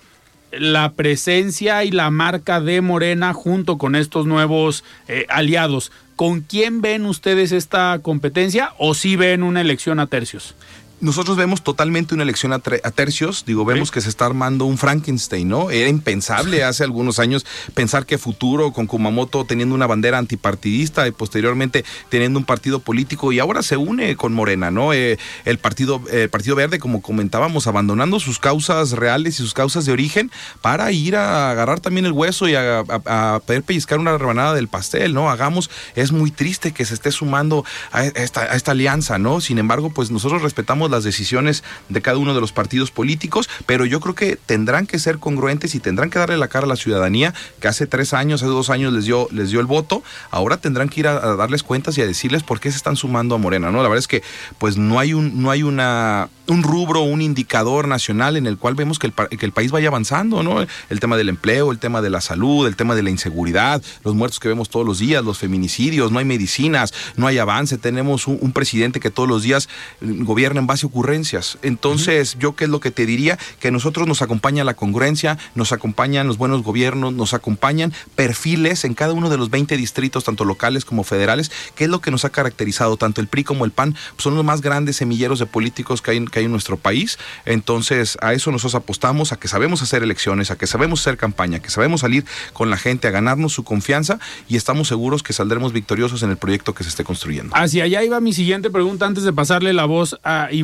[0.57, 5.91] la presencia y la marca de Morena junto con estos nuevos eh, aliados?
[6.15, 10.55] ¿Con quién ven ustedes esta competencia o si ven una elección a tercios?
[11.03, 14.77] Nosotros vemos totalmente una elección a, a tercios, digo, vemos que se está armando un
[14.77, 15.69] Frankenstein, ¿no?
[15.69, 21.11] Era impensable hace algunos años pensar que futuro con Kumamoto teniendo una bandera antipartidista y
[21.11, 24.93] posteriormente teniendo un partido político y ahora se une con Morena, ¿no?
[24.93, 29.83] Eh, el partido, el partido Verde, como comentábamos, abandonando sus causas reales y sus causas
[29.85, 30.31] de origen
[30.61, 34.53] para ir a agarrar también el hueso y a, a- a poder pellizcar una rebanada
[34.53, 35.29] del pastel, ¿no?
[35.29, 39.41] Hagamos, es muy triste que se esté sumando a esta, a esta alianza, ¿no?
[39.41, 43.85] Sin embargo, pues nosotros respetamos las decisiones de cada uno de los partidos políticos, pero
[43.85, 46.75] yo creo que tendrán que ser congruentes y tendrán que darle la cara a la
[46.75, 50.57] ciudadanía que hace tres años, hace dos años les dio, les dio el voto, ahora
[50.57, 53.37] tendrán que ir a, darles cuentas y a decirles por qué se están sumando a
[53.37, 53.77] Morena, ¿no?
[53.77, 54.23] La verdad es que
[54.57, 58.75] pues no hay un, no hay una un rubro, un indicador nacional en el cual
[58.75, 60.65] vemos que el, que el país vaya avanzando, ¿no?
[60.89, 64.13] El tema del empleo, el tema de la salud, el tema de la inseguridad, los
[64.13, 68.27] muertos que vemos todos los días, los feminicidios, no hay medicinas, no hay avance, tenemos
[68.27, 69.69] un, un presidente que todos los días
[70.01, 71.57] eh, gobierna en base a ocurrencias.
[71.61, 75.37] Entonces, yo qué es lo que te diría, que a nosotros nos acompaña la congruencia,
[75.55, 80.23] nos acompañan los buenos gobiernos, nos acompañan perfiles en cada uno de los 20 distritos,
[80.23, 83.65] tanto locales como federales, que es lo que nos ha caracterizado, tanto el PRI como
[83.65, 86.51] el PAN, son los más grandes semilleros de políticos que hay, en- que hay en
[86.51, 87.17] nuestro país.
[87.45, 91.59] Entonces, a eso nosotros apostamos, a que sabemos hacer elecciones, a que sabemos hacer campaña,
[91.59, 95.73] que sabemos salir con la gente, a ganarnos su confianza y estamos seguros que saldremos
[95.73, 97.55] victoriosos en el proyecto que se esté construyendo.
[97.55, 100.62] Hacia allá iba mi siguiente pregunta antes de pasarle la voz a Iván.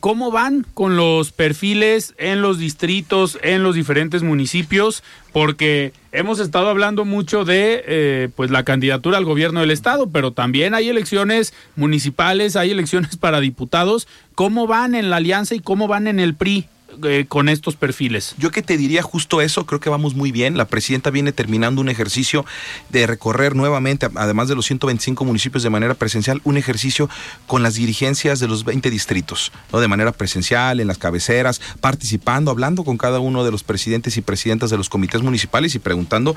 [0.00, 5.02] ¿Cómo van con los perfiles en los distritos, en los diferentes municipios?
[5.32, 10.32] Porque hemos estado hablando mucho de eh, pues la candidatura al gobierno del estado, pero
[10.32, 14.06] también hay elecciones municipales, hay elecciones para diputados.
[14.34, 16.68] ¿Cómo van en la alianza y cómo van en el PRI
[17.04, 18.34] eh, con estos perfiles?
[18.38, 20.56] Yo que te diría justo eso, creo que vamos muy bien.
[20.56, 22.44] La presidenta viene terminando un ejercicio
[22.88, 27.08] de recorrer nuevamente, además de los 125 municipios de manera presencial, un ejercicio
[27.46, 29.80] con las dirigencias de los 20 distritos, ¿no?
[29.80, 34.22] de manera presencial, en las cabeceras, participando, hablando con cada uno de los presidentes y
[34.22, 36.34] presidentas de los comités municipales y preguntando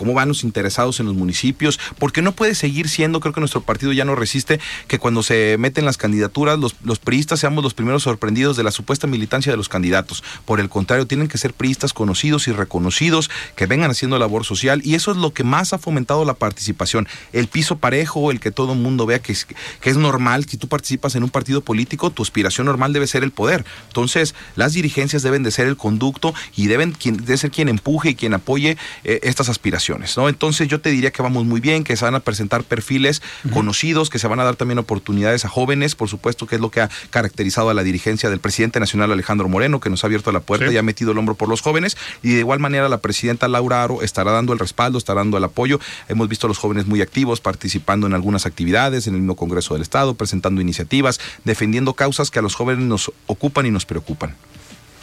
[0.00, 3.60] cómo van los interesados en los municipios, porque no puede seguir siendo, creo que nuestro
[3.60, 7.74] partido ya no resiste, que cuando se meten las candidaturas, los, los priistas seamos los
[7.74, 10.24] primeros sorprendidos de la supuesta militancia de los candidatos.
[10.46, 14.80] Por el contrario, tienen que ser priistas conocidos y reconocidos, que vengan haciendo labor social,
[14.82, 17.06] y eso es lo que más ha fomentado la participación.
[17.34, 19.46] El piso parejo, el que todo el mundo vea que es,
[19.82, 23.22] que es normal, que tú participas en un partido político, tu aspiración normal debe ser
[23.22, 23.66] el poder.
[23.88, 28.14] Entonces, las dirigencias deben de ser el conducto y deben debe ser quien empuje y
[28.14, 29.89] quien apoye eh, estas aspiraciones.
[29.98, 30.28] ¿No?
[30.28, 33.22] Entonces yo te diría que vamos muy bien, que se van a presentar perfiles
[33.52, 36.70] conocidos, que se van a dar también oportunidades a jóvenes, por supuesto, que es lo
[36.70, 40.32] que ha caracterizado a la dirigencia del presidente nacional Alejandro Moreno, que nos ha abierto
[40.32, 40.74] la puerta Sí.
[40.74, 41.96] y ha metido el hombro por los jóvenes.
[42.22, 45.44] Y de igual manera la presidenta Laura Aro estará dando el respaldo, estará dando el
[45.44, 45.80] apoyo.
[46.08, 49.74] Hemos visto a los jóvenes muy activos, participando en algunas actividades, en el mismo Congreso
[49.74, 54.34] del Estado, presentando iniciativas, defendiendo causas que a los jóvenes nos ocupan y nos preocupan.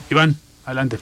[0.10, 0.98] Iván, adelante.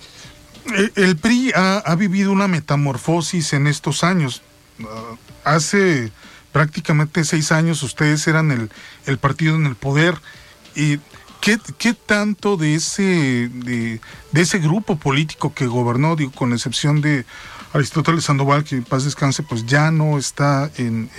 [0.73, 4.41] Eh, El PRI ha, vivido una metamorfosis en estos años.
[4.81, 6.11] Ah, hace
[6.51, 8.69] prácticamente seis años ustedes eran
[9.05, 10.15] el, partido en el poder.
[10.75, 10.99] ¿Y
[11.41, 13.99] qué, tanto de ese, de,
[14.33, 17.25] ese grupo político que gobernó, digo, con excepción de
[17.73, 21.09] Aristóteles Sandoval, que en paz descanse, pues ya no está en,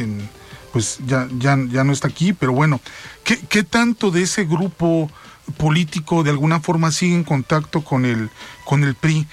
[0.73, 2.81] pues ya, ya, ya no está aquí, pero bueno,
[3.25, 5.11] ¿qué, qué tanto de ese grupo
[5.57, 8.31] político de alguna forma sigue en contacto con el,
[8.65, 9.27] con el PRI?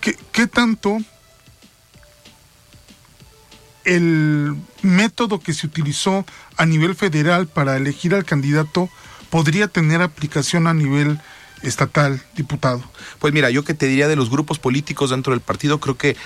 [0.00, 0.98] ¿Qué, qué tanto
[3.84, 6.24] el método que se utilizó
[6.56, 8.88] a nivel federal para elegir al candidato
[9.30, 11.20] podría tener aplicación a nivel
[11.62, 12.82] estatal, diputado?
[13.18, 16.16] Pues mira, yo que te diría de los grupos políticos dentro del partido, creo que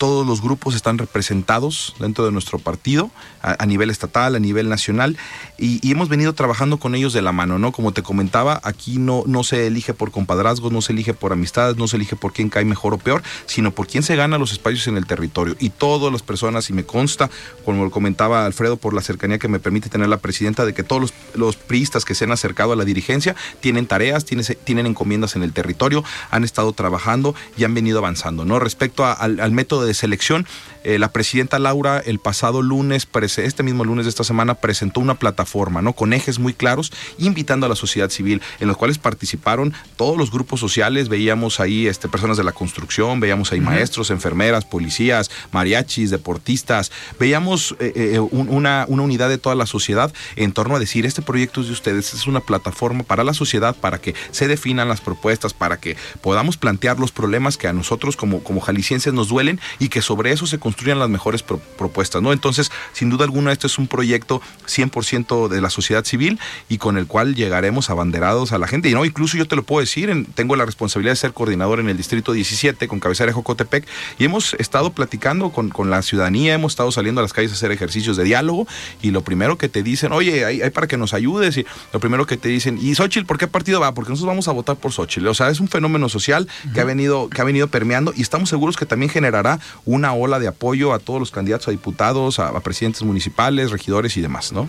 [0.00, 3.10] todos los grupos están representados dentro de nuestro partido,
[3.42, 5.18] a, nivel estatal, a nivel nacional,
[5.58, 7.70] y, hemos venido trabajando con ellos de la mano, ¿no?
[7.70, 11.76] Como te comentaba, aquí no, no se elige por compadrazgos, no se elige por amistades,
[11.76, 14.52] no se elige por quién cae mejor o peor, sino por quién se gana los
[14.52, 15.54] espacios en el territorio.
[15.60, 17.28] Y todas las personas, y me consta,
[17.66, 20.82] como lo comentaba Alfredo, por la cercanía que me permite tener la presidenta, de que
[20.82, 24.86] todos los, los priistas que se han acercado a la dirigencia tienen tareas, tienen, tienen
[24.86, 28.58] encomiendas en el territorio, han estado trabajando y han venido avanzando, ¿no?
[28.58, 30.46] Respecto al, método de selección,
[30.84, 33.06] eh, la presidenta Laura el pasado lunes,
[33.36, 35.92] este mismo lunes de esta semana, presentó una plataforma, ¿no?
[35.92, 40.30] Con ejes muy claros, invitando a la sociedad civil, en los cuales participaron todos los
[40.30, 46.10] grupos sociales, veíamos ahí este, personas de la construcción, veíamos ahí maestros, enfermeras, policías, mariachis,
[46.10, 51.06] deportistas, veíamos eh, eh, una, una unidad de toda la sociedad en torno a decir,
[51.06, 54.88] este proyecto es de ustedes, es una plataforma para la sociedad, para que se definan
[54.88, 59.28] las propuestas, para que podamos plantear los problemas que a nosotros como, como jaliscienses nos
[59.28, 62.32] duelen y que sobre eso se construyan las mejores propuestas, ¿no?
[62.32, 66.96] Entonces, sin duda alguna, este es un proyecto 100% de la sociedad civil y con
[66.96, 68.88] el cual llegaremos abanderados a la gente.
[68.88, 71.88] Y no, incluso yo te lo puedo decir, tengo la responsabilidad de ser coordinador en
[71.88, 73.84] el Distrito 17 con cabecera de Jocotepec
[74.16, 77.54] y hemos estado platicando con, con, la ciudadanía, hemos estado saliendo a las calles a
[77.54, 78.68] hacer ejercicios de diálogo
[79.02, 81.98] y lo primero que te dicen, oye, hay, hay para que nos ayudes y lo
[81.98, 83.92] primero que te dicen, ¿y Xochitl por qué partido va?
[83.92, 85.26] Porque nosotros vamos a votar por Xochitl.
[85.26, 88.48] O sea, es un fenómeno social que ha venido, que ha venido permeando y estamos
[88.48, 90.59] seguros que también generará una ola de apoyo
[90.92, 94.68] a todos los candidatos a diputados, a, presidentes municipales, regidores y demás, ¿no?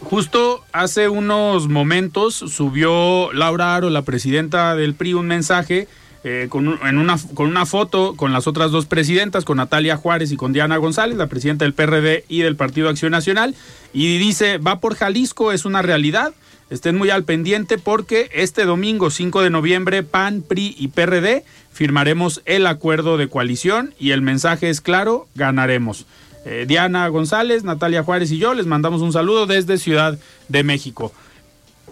[0.00, 5.86] justo hace unos momentos subió Laura Aro, la presidenta del PRI, un mensaje
[6.24, 10.36] eh, con, una, con una foto con las otras dos presidentas, con Natalia Juárez y
[10.36, 13.54] con Diana González, la presidenta del PRD y del Partido Acción Nacional,
[13.92, 16.32] y dice, va por Jalisco, es una realidad.
[16.70, 22.42] Estén muy al pendiente porque este domingo 5 de noviembre PAN, PRI y PRD firmaremos
[22.44, 26.04] el acuerdo de coalición y el mensaje es claro, ganaremos.
[26.44, 31.12] Eh, Diana González, Natalia Juárez y yo les mandamos un saludo desde Ciudad de México.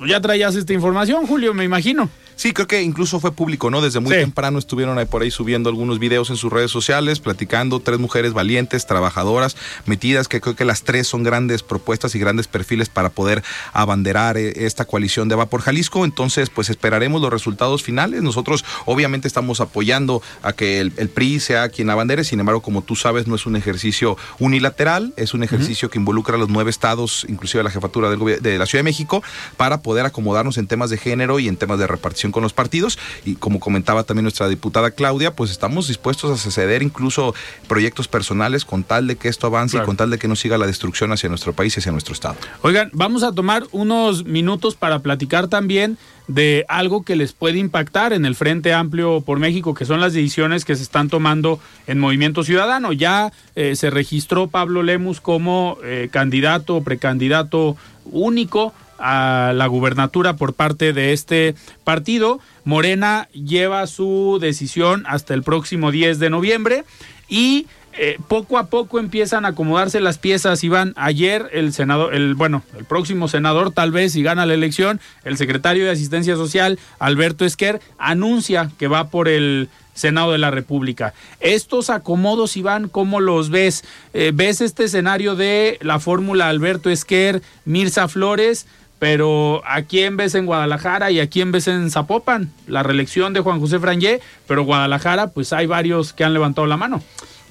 [0.07, 2.11] Ya traías esta información, Julio, me imagino.
[2.37, 3.81] Sí, creo que incluso fue público, ¿no?
[3.81, 7.81] Desde muy temprano estuvieron ahí por ahí subiendo algunos videos en sus redes sociales, platicando
[7.81, 9.57] tres mujeres valientes, trabajadoras,
[9.87, 14.37] metidas, que creo que las tres son grandes propuestas y grandes perfiles para poder abanderar
[14.37, 16.05] eh, esta coalición de Va por Jalisco.
[16.05, 18.23] Entonces, pues esperaremos los resultados finales.
[18.23, 22.97] Nosotros obviamente estamos apoyando a que el, PRI sea quien abandere, sin embargo, como tú
[22.97, 27.25] sabes, no es un ejercicio unilateral, es un ejercicio que involucra a los nueve estados,
[27.31, 29.23] inclusive a la jefatura del de la Ciudad de México,
[29.57, 32.99] para poder acomodarnos en temas de género y en temas de repartición con los partidos
[33.25, 37.35] y como comentaba también nuestra diputada Claudia, pues estamos dispuestos a ceder incluso
[37.69, 40.59] proyectos personales con tal de que esto avance y con tal de que no siga
[40.59, 42.37] la destrucción hacia nuestro país y hacia nuestro estado.
[42.63, 45.99] Oigan, vamos a tomar unos minutos para platicar también
[46.29, 50.13] de algo que les puede impactar en el Frente Amplio por México, que son las
[50.13, 52.93] decisiones que se están tomando en Movimiento Ciudadano.
[52.93, 60.37] Ya eh, se registró Pablo Lemus como eh, candidato o precandidato único a la gubernatura
[60.37, 62.41] por parte de este partido.
[62.65, 66.85] Morena lleva su decisión hasta el próximo 10 de noviembre
[67.29, 67.67] y
[67.99, 70.63] eh, poco a poco empiezan a acomodarse las piezas.
[70.63, 75.01] Iván, ayer el senador, el bueno, el próximo senador, tal vez si gana la elección,
[75.25, 80.51] el secretario de Asistencia Social, Alberto Esquer, anuncia que va por el Senado de la
[80.51, 81.15] República.
[81.41, 83.83] Estos acomodos, Iván, ¿cómo los ves?
[84.13, 88.67] Eh, ¿Ves este escenario de la fórmula Alberto Esquer, Mirza Flores?
[88.99, 92.51] Pero ¿a quién ves en Guadalajara y a quién ves en Zapopan?
[92.67, 96.77] La reelección de Juan José Frangé, pero Guadalajara, pues hay varios que han levantado la
[96.77, 97.03] mano.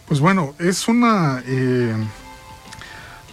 [0.07, 1.43] Pues bueno, es una...
[1.45, 1.95] Eh,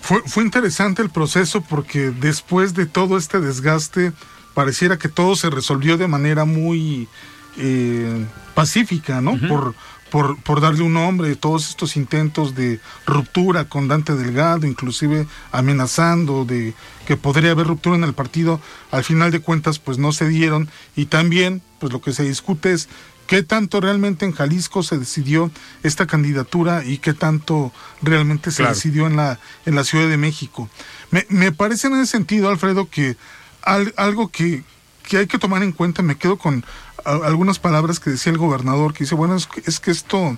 [0.00, 4.12] fue, fue interesante el proceso porque después de todo este desgaste,
[4.54, 7.08] pareciera que todo se resolvió de manera muy
[7.56, 9.38] eh, pacífica, ¿no?
[9.48, 9.74] Por
[10.12, 16.44] por, por darle un nombre, todos estos intentos de ruptura con Dante Delgado, inclusive amenazando
[16.44, 16.74] de
[17.06, 18.60] que podría haber ruptura en el partido,
[18.90, 22.74] al final de cuentas pues no se dieron y también pues lo que se discute
[22.74, 22.90] es
[23.26, 25.50] qué tanto realmente en Jalisco se decidió
[25.82, 30.68] esta candidatura y qué tanto realmente se decidió en la, en la Ciudad de México.
[31.10, 33.16] Me, me parece en ese sentido, Alfredo, que
[33.62, 34.62] algo que,
[35.08, 36.66] que hay que tomar en cuenta, me quedo con
[37.04, 40.36] algunas palabras que decía el gobernador, que dice, bueno, es que, es que esto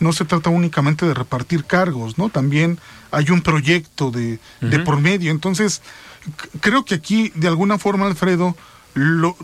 [0.00, 2.28] no se trata únicamente de repartir cargos, ¿no?
[2.28, 2.78] También
[3.10, 5.30] hay un proyecto de, de por medio.
[5.30, 5.82] Entonces,
[6.60, 8.56] creo que aquí, de alguna forma, Alfredo,
[8.94, 9.36] lo,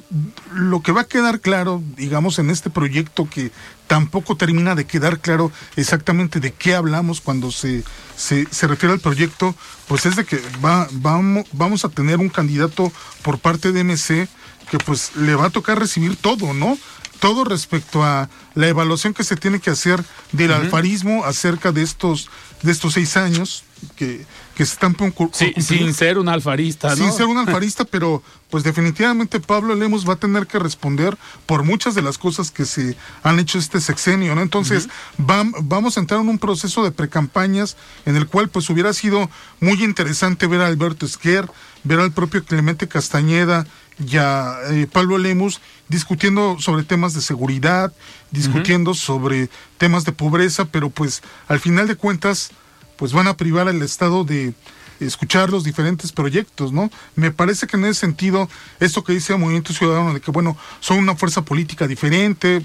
[0.53, 3.53] lo, que va a quedar claro, digamos, en este proyecto que
[3.87, 7.85] tampoco termina de quedar claro exactamente de qué hablamos cuando se,
[8.17, 9.55] se, se refiere al proyecto,
[9.87, 12.91] pues es de que va, vamos, vamos a tener un candidato
[13.23, 14.29] por parte de MC
[14.71, 16.79] que pues le va a tocar recibir todo, ¿no?
[17.21, 22.29] todo respecto a la evaluación que se tiene que hacer del alfarismo acerca de estos,
[22.63, 23.65] de estos seis años
[23.97, 26.97] que, que se están por por sin ser un alfarista, ¿no?
[26.97, 31.63] Sin ser un alfarista, pero pues definitivamente Pablo Lemos va a tener que responder por
[31.63, 34.43] muchas de las cosas que se han hecho este sexenio, ¿no?
[34.43, 38.93] Entonces, vam- vamos a entrar en un proceso de precampañas en el cual pues hubiera
[38.93, 41.51] sido muy interesante ver a Alberto Esquer,
[41.85, 43.67] ver al propio Clemente Castañeda
[43.99, 47.93] y a eh, Pablo Lemos discutiendo sobre temas de seguridad,
[48.31, 52.51] discutiendo sobre temas de pobreza, pero pues al final de cuentas
[52.97, 54.55] pues van a privar al Estado de
[55.01, 56.91] escuchar los diferentes proyectos, ¿no?
[57.17, 58.49] Me parece que en ese sentido,
[58.81, 62.63] esto que dice el Movimiento Ciudadano, de que, bueno, son una fuerza política diferente,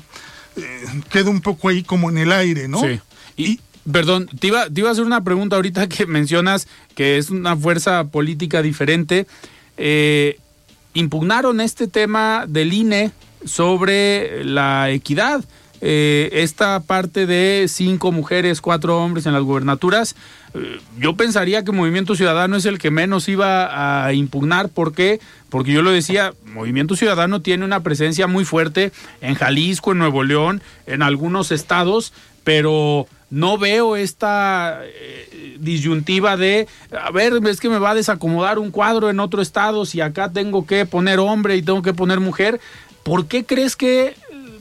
[0.55, 2.81] eh, queda un poco ahí como en el aire, ¿no?
[2.81, 2.99] Sí.
[3.35, 3.59] Y,
[3.91, 7.55] perdón, te iba, te iba a hacer una pregunta ahorita que mencionas que es una
[7.55, 9.27] fuerza política diferente.
[9.77, 10.39] Eh,
[10.99, 13.11] impugnaron este tema del INE
[13.45, 15.43] sobre la equidad.
[15.81, 20.15] Eh, esta parte de cinco mujeres, cuatro hombres en las gubernaturas,
[20.53, 24.67] eh, yo pensaría que Movimiento Ciudadano es el que menos iba a impugnar.
[24.67, 25.21] ¿Por qué?
[25.49, 28.91] Porque yo lo decía, Movimiento Ciudadano tiene una presencia muy fuerte
[29.21, 32.11] en Jalisco, en Nuevo León, en algunos estados,
[32.43, 38.59] pero no veo esta eh, disyuntiva de, a ver, es que me va a desacomodar
[38.59, 42.19] un cuadro en otro estado si acá tengo que poner hombre y tengo que poner
[42.19, 42.59] mujer.
[43.03, 44.15] ¿Por qué crees que eh,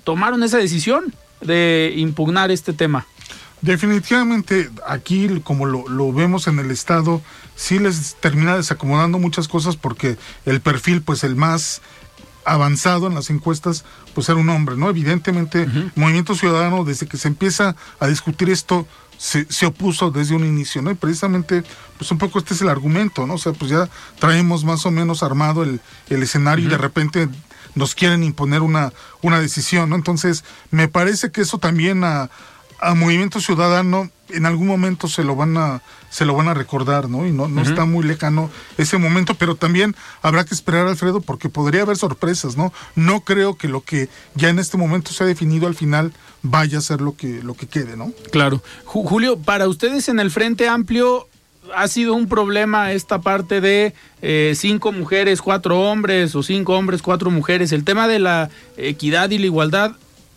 [0.04, 3.06] tomaron esa decisión de impugnar este tema?
[3.60, 7.20] Definitivamente aquí, como lo, lo vemos en el Estado,
[7.56, 10.16] sí les termina desacomodando muchas cosas porque
[10.46, 11.82] el perfil, pues el más
[12.52, 13.84] avanzado en las encuestas,
[14.14, 14.88] pues era un hombre, ¿no?
[14.88, 18.86] Evidentemente, Movimiento Ciudadano, desde que se empieza a discutir esto,
[19.16, 20.90] se, se opuso desde un inicio, ¿no?
[20.90, 21.64] Y precisamente,
[21.98, 23.34] pues un poco este es el argumento, ¿no?
[23.34, 23.88] O sea, pues ya
[24.18, 27.28] traemos más o menos armado el, el escenario y de repente
[27.74, 28.92] nos quieren imponer una,
[29.22, 29.96] una decisión, ¿no?
[29.96, 32.30] Entonces, me parece que eso también a,
[32.80, 37.08] a Movimiento Ciudadano en algún momento se lo van a se lo van a recordar,
[37.08, 37.26] ¿no?
[37.26, 41.48] Y no, no está muy lejano ese momento, pero también habrá que esperar, Alfredo, porque
[41.48, 42.72] podría haber sorpresas, ¿no?
[42.94, 46.12] No creo que lo que ya en este momento se ha definido al final
[46.42, 48.12] vaya a ser lo que lo que quede, ¿no?
[48.30, 48.62] Claro.
[48.84, 51.26] Ju- Julio, para ustedes en el Frente Amplio
[51.74, 57.02] ha sido un problema esta parte de eh, cinco mujeres, cuatro hombres o cinco hombres,
[57.02, 57.72] cuatro mujeres.
[57.72, 58.48] El tema de la
[58.78, 59.92] equidad y la igualdad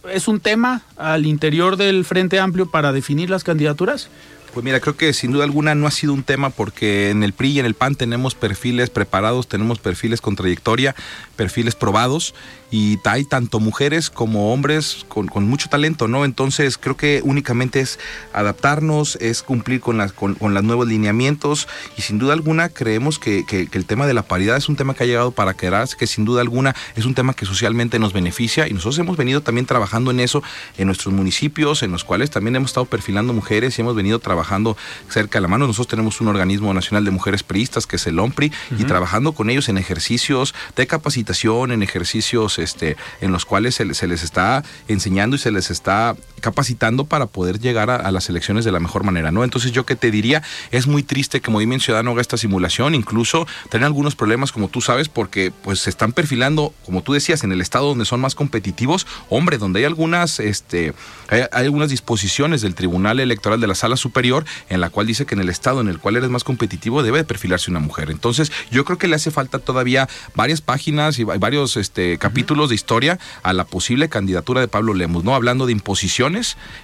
[0.10, 4.10] es un tema al interior del Frente Amplio para definir las candidaturas.
[4.54, 7.32] Pues mira, creo que sin duda alguna no ha sido un tema porque en el
[7.32, 10.94] PRI y en el PAN tenemos perfiles preparados, tenemos perfiles con trayectoria,
[11.38, 12.36] perfiles probados
[12.72, 16.24] y hay tanto mujeres como hombres con, con mucho talento, ¿no?
[16.26, 18.00] Entonces creo que únicamente es
[18.34, 21.68] adaptarnos, es cumplir con, las con, con los nuevos lineamientos
[21.98, 24.76] y sin duda alguna creemos que, que- que el tema de la paridad es un
[24.76, 28.00] tema que ha llegado para quedarse, que sin duda alguna es un tema que socialmente
[28.00, 30.42] nos beneficia y nosotros hemos venido también trabajando en eso
[30.78, 34.78] en nuestros municipios, en los cuales también hemos estado perfilando mujeres y hemos venido trabajando
[35.10, 35.68] cerca de la mano.
[35.68, 39.50] Nosotros tenemos un organismo nacional de mujeres priistas que es el OMPRI y trabajando con
[39.50, 44.64] ellos en ejercicios de capacitación, en ejercicios este, en los cuales se, se les está
[44.88, 49.04] enseñando y se les está capacitando para poder llegar a, las elecciones de la mejor
[49.04, 49.44] manera, ¿no?
[49.44, 53.48] Entonces yo que te diría, es muy triste que Movimiento Ciudadano haga esta simulación, incluso
[53.70, 57.52] tener algunos problemas como tú sabes, porque pues se están perfilando, como tú decías, en
[57.52, 60.94] el estado donde son más competitivos, hombre, donde hay algunas, este,
[61.30, 65.36] hay, algunas disposiciones del Tribunal Electoral de la Sala Superior en la cual dice que
[65.36, 68.10] en el estado en el cual eres más competitivo debe de perfilarse una mujer.
[68.10, 72.70] Entonces, yo creo que le hace falta todavía varias páginas y va- varios este, capítulos
[72.70, 75.36] de historia a la posible candidatura de Pablo Lemos, ¿no?
[75.36, 75.72] Hablando de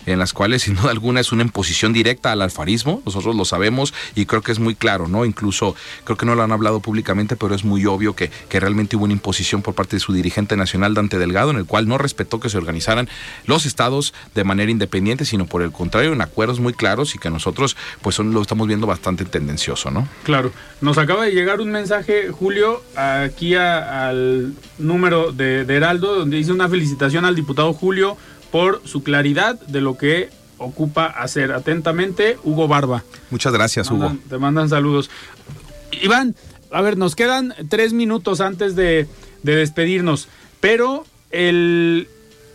[0.05, 3.93] en las cuales sin duda alguna es una imposición directa al alfarismo, nosotros lo sabemos
[4.15, 5.25] y creo que es muy claro, ¿no?
[5.25, 8.95] Incluso creo que no lo han hablado públicamente, pero es muy obvio que, que realmente
[8.95, 11.97] hubo una imposición por parte de su dirigente nacional, Dante Delgado, en el cual no
[11.97, 13.09] respetó que se organizaran
[13.45, 17.29] los estados de manera independiente, sino por el contrario, en acuerdos muy claros y que
[17.29, 20.07] nosotros pues son, lo estamos viendo bastante tendencioso, ¿no?
[20.23, 20.51] Claro.
[20.81, 26.51] Nos acaba de llegar un mensaje, Julio, aquí al número de, de Heraldo, donde dice
[26.51, 28.17] una felicitación al diputado Julio
[28.51, 31.51] por su claridad de lo que ocupa hacer.
[31.51, 33.03] Atentamente, Hugo Barba.
[33.29, 34.09] Muchas gracias, Hugo.
[34.09, 35.09] Mandan- te mandan saludos.
[36.01, 36.35] Iván,
[36.71, 39.07] a ver, nos quedan tres minutos antes de,
[39.43, 40.27] de despedirnos,
[40.59, 42.07] pero el,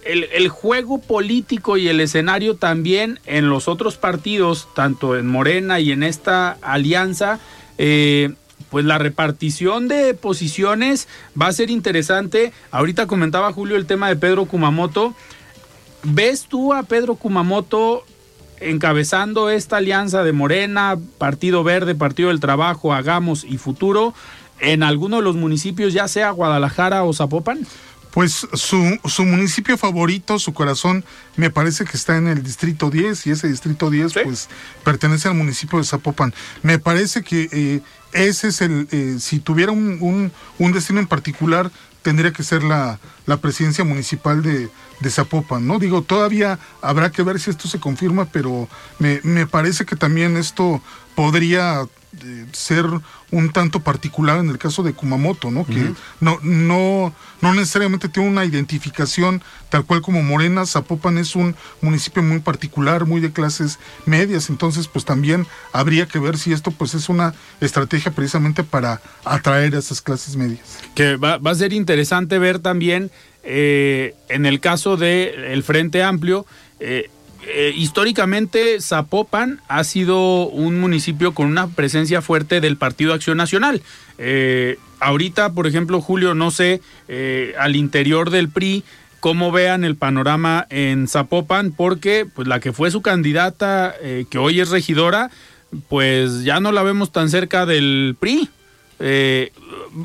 [0.05, 5.81] el, el juego político y el escenario también en los otros partidos, tanto en Morena
[5.81, 7.39] y en esta alianza,
[7.79, 8.35] eh,
[8.71, 11.07] pues la repartición de posiciones
[11.41, 12.53] va a ser interesante.
[12.71, 15.15] Ahorita comentaba Julio el tema de Pedro Kumamoto.
[16.05, 18.05] ¿Ves tú a Pedro Kumamoto
[18.61, 24.15] encabezando esta alianza de Morena, Partido Verde, Partido del Trabajo, Hagamos y Futuro
[24.61, 27.67] en alguno de los municipios, ya sea Guadalajara o Zapopan?
[28.13, 31.05] Pues su, su municipio favorito, su corazón,
[31.37, 34.49] me parece que está en el distrito 10 y ese distrito 10 pues
[34.85, 36.35] pertenece al municipio de Zapopan.
[36.63, 37.81] Me parece que eh,
[38.13, 41.71] ese es el, eh, si tuviera un, un, un destino en particular,
[42.03, 44.71] tendría que ser la, la presidencia municipal de,
[45.09, 45.81] Zapopan, ¿no?
[45.81, 48.69] Digo, todavía habrá que ver si esto se confirma, pero
[49.01, 50.81] me, me parece que también esto
[51.15, 51.83] podría
[52.25, 52.85] eh, ser
[53.31, 55.65] un tanto particular en el caso de Kumamoto, ¿no?
[55.65, 60.67] Que no, no, no necesariamente tiene una identificación tal cual como Morena.
[60.67, 66.19] Zapopan es un municipio muy particular, muy de clases medias, entonces pues también habría que
[66.19, 67.33] ver si esto pues es una
[67.63, 70.79] estrategia precisamente para atraer a esas clases medias.
[70.95, 73.11] Que va, va a ser interesante ver también
[73.43, 76.47] eh, en el caso del el Frente Amplio,
[76.79, 77.11] eh,
[77.47, 83.83] eh, históricamente Zapopan ha sido un municipio con una presencia fuerte del Partido Acción Nacional.
[84.19, 88.85] Eh, ahorita, por ejemplo, Julio, no sé, eh, al interior del PRI,
[89.21, 93.95] cómo vean el panorama en Zapopan, porque pues la que fue su candidata,
[94.31, 95.31] que hoy es regidora,
[95.89, 98.51] pues ya no la vemos tan cerca del PRI.
[99.05, 99.51] Eh,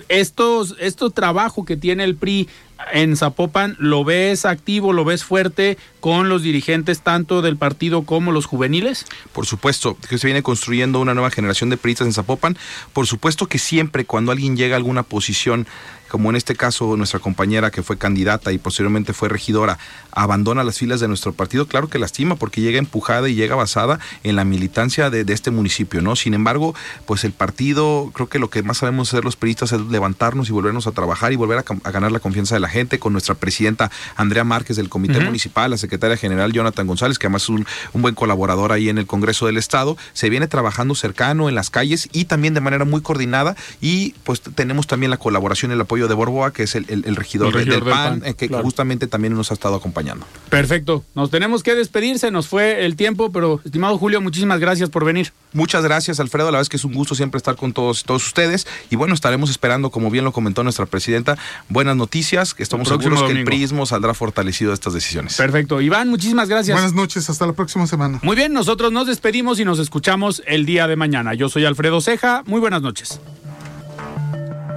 [0.09, 2.47] estos, estos trabajo que tiene el PRI
[2.91, 8.31] en Zapopan, ¿lo ves activo, lo ves fuerte con los dirigentes tanto del partido como
[8.31, 9.05] los juveniles?
[9.33, 12.57] Por supuesto, que se viene construyendo una nueva generación de priistas en Zapopan.
[12.93, 15.67] Por supuesto que siempre cuando alguien llega a alguna posición
[16.07, 19.77] como en este caso nuestra compañera que fue candidata y posteriormente fue regidora,
[20.11, 23.99] abandona las filas de nuestro partido, claro que lastima porque llega empujada y llega basada
[24.23, 26.15] en la militancia de, este municipio, ¿no?
[26.15, 26.73] Sin embargo,
[27.05, 30.53] pues el partido, creo que lo que más sabemos hacer los periodistas es levantarnos y
[30.53, 33.91] volvernos a trabajar y volver a, ganar la confianza de la gente con nuestra presidenta
[34.15, 35.25] Andrea Márquez del Comité uh -huh.
[35.25, 38.97] Municipal, la secretaria general Jonathan González, que además es un, un buen colaborador ahí en
[38.97, 42.85] el Congreso del Estado, se viene trabajando cercano en las calles y también de manera
[42.85, 46.75] muy coordinada y pues tenemos también la colaboración y el apoyo de Borboa, que es
[46.75, 48.63] el, el, el regidor, el regidor del, del PAN, PAN eh, que, claro.
[48.63, 50.25] justamente también nos ha estado acompañando.
[50.49, 51.03] Perfecto.
[51.15, 55.05] Nos tenemos que despedir, se nos fue el tiempo, pero estimado Julio, muchísimas gracias por
[55.05, 55.31] venir.
[55.53, 56.47] Muchas gracias, Alfredo.
[56.47, 58.67] La verdad es que es un gusto siempre estar con todos, todos ustedes.
[58.89, 61.37] Y bueno, estaremos esperando, como bien lo comentó nuestra presidenta,
[61.69, 63.33] buenas noticias, que estamos seguros domingo.
[63.33, 65.37] que el prismo saldrá fortalecido de estas decisiones.
[65.37, 65.79] Perfecto.
[65.79, 66.75] Iván, muchísimas gracias.
[66.75, 68.19] Buenas noches, hasta la próxima semana.
[68.23, 71.35] Muy bien, nosotros nos despedimos y nos escuchamos el día de mañana.
[71.35, 73.21] Yo soy Alfredo Ceja, muy buenas noches.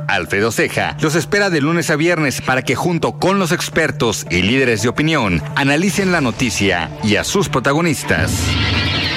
[0.08, 4.42] Alfredo Ceja los espera de lunes a viernes para que junto con los expertos y
[4.42, 8.32] líderes de opinión analicen la noticia y a sus protagonistas.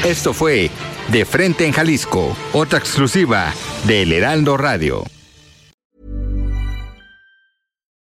[0.06, 0.70] Esto fue
[1.12, 3.52] De Frente en Jalisco, otra exclusiva
[3.86, 5.04] de El Heraldo Radio.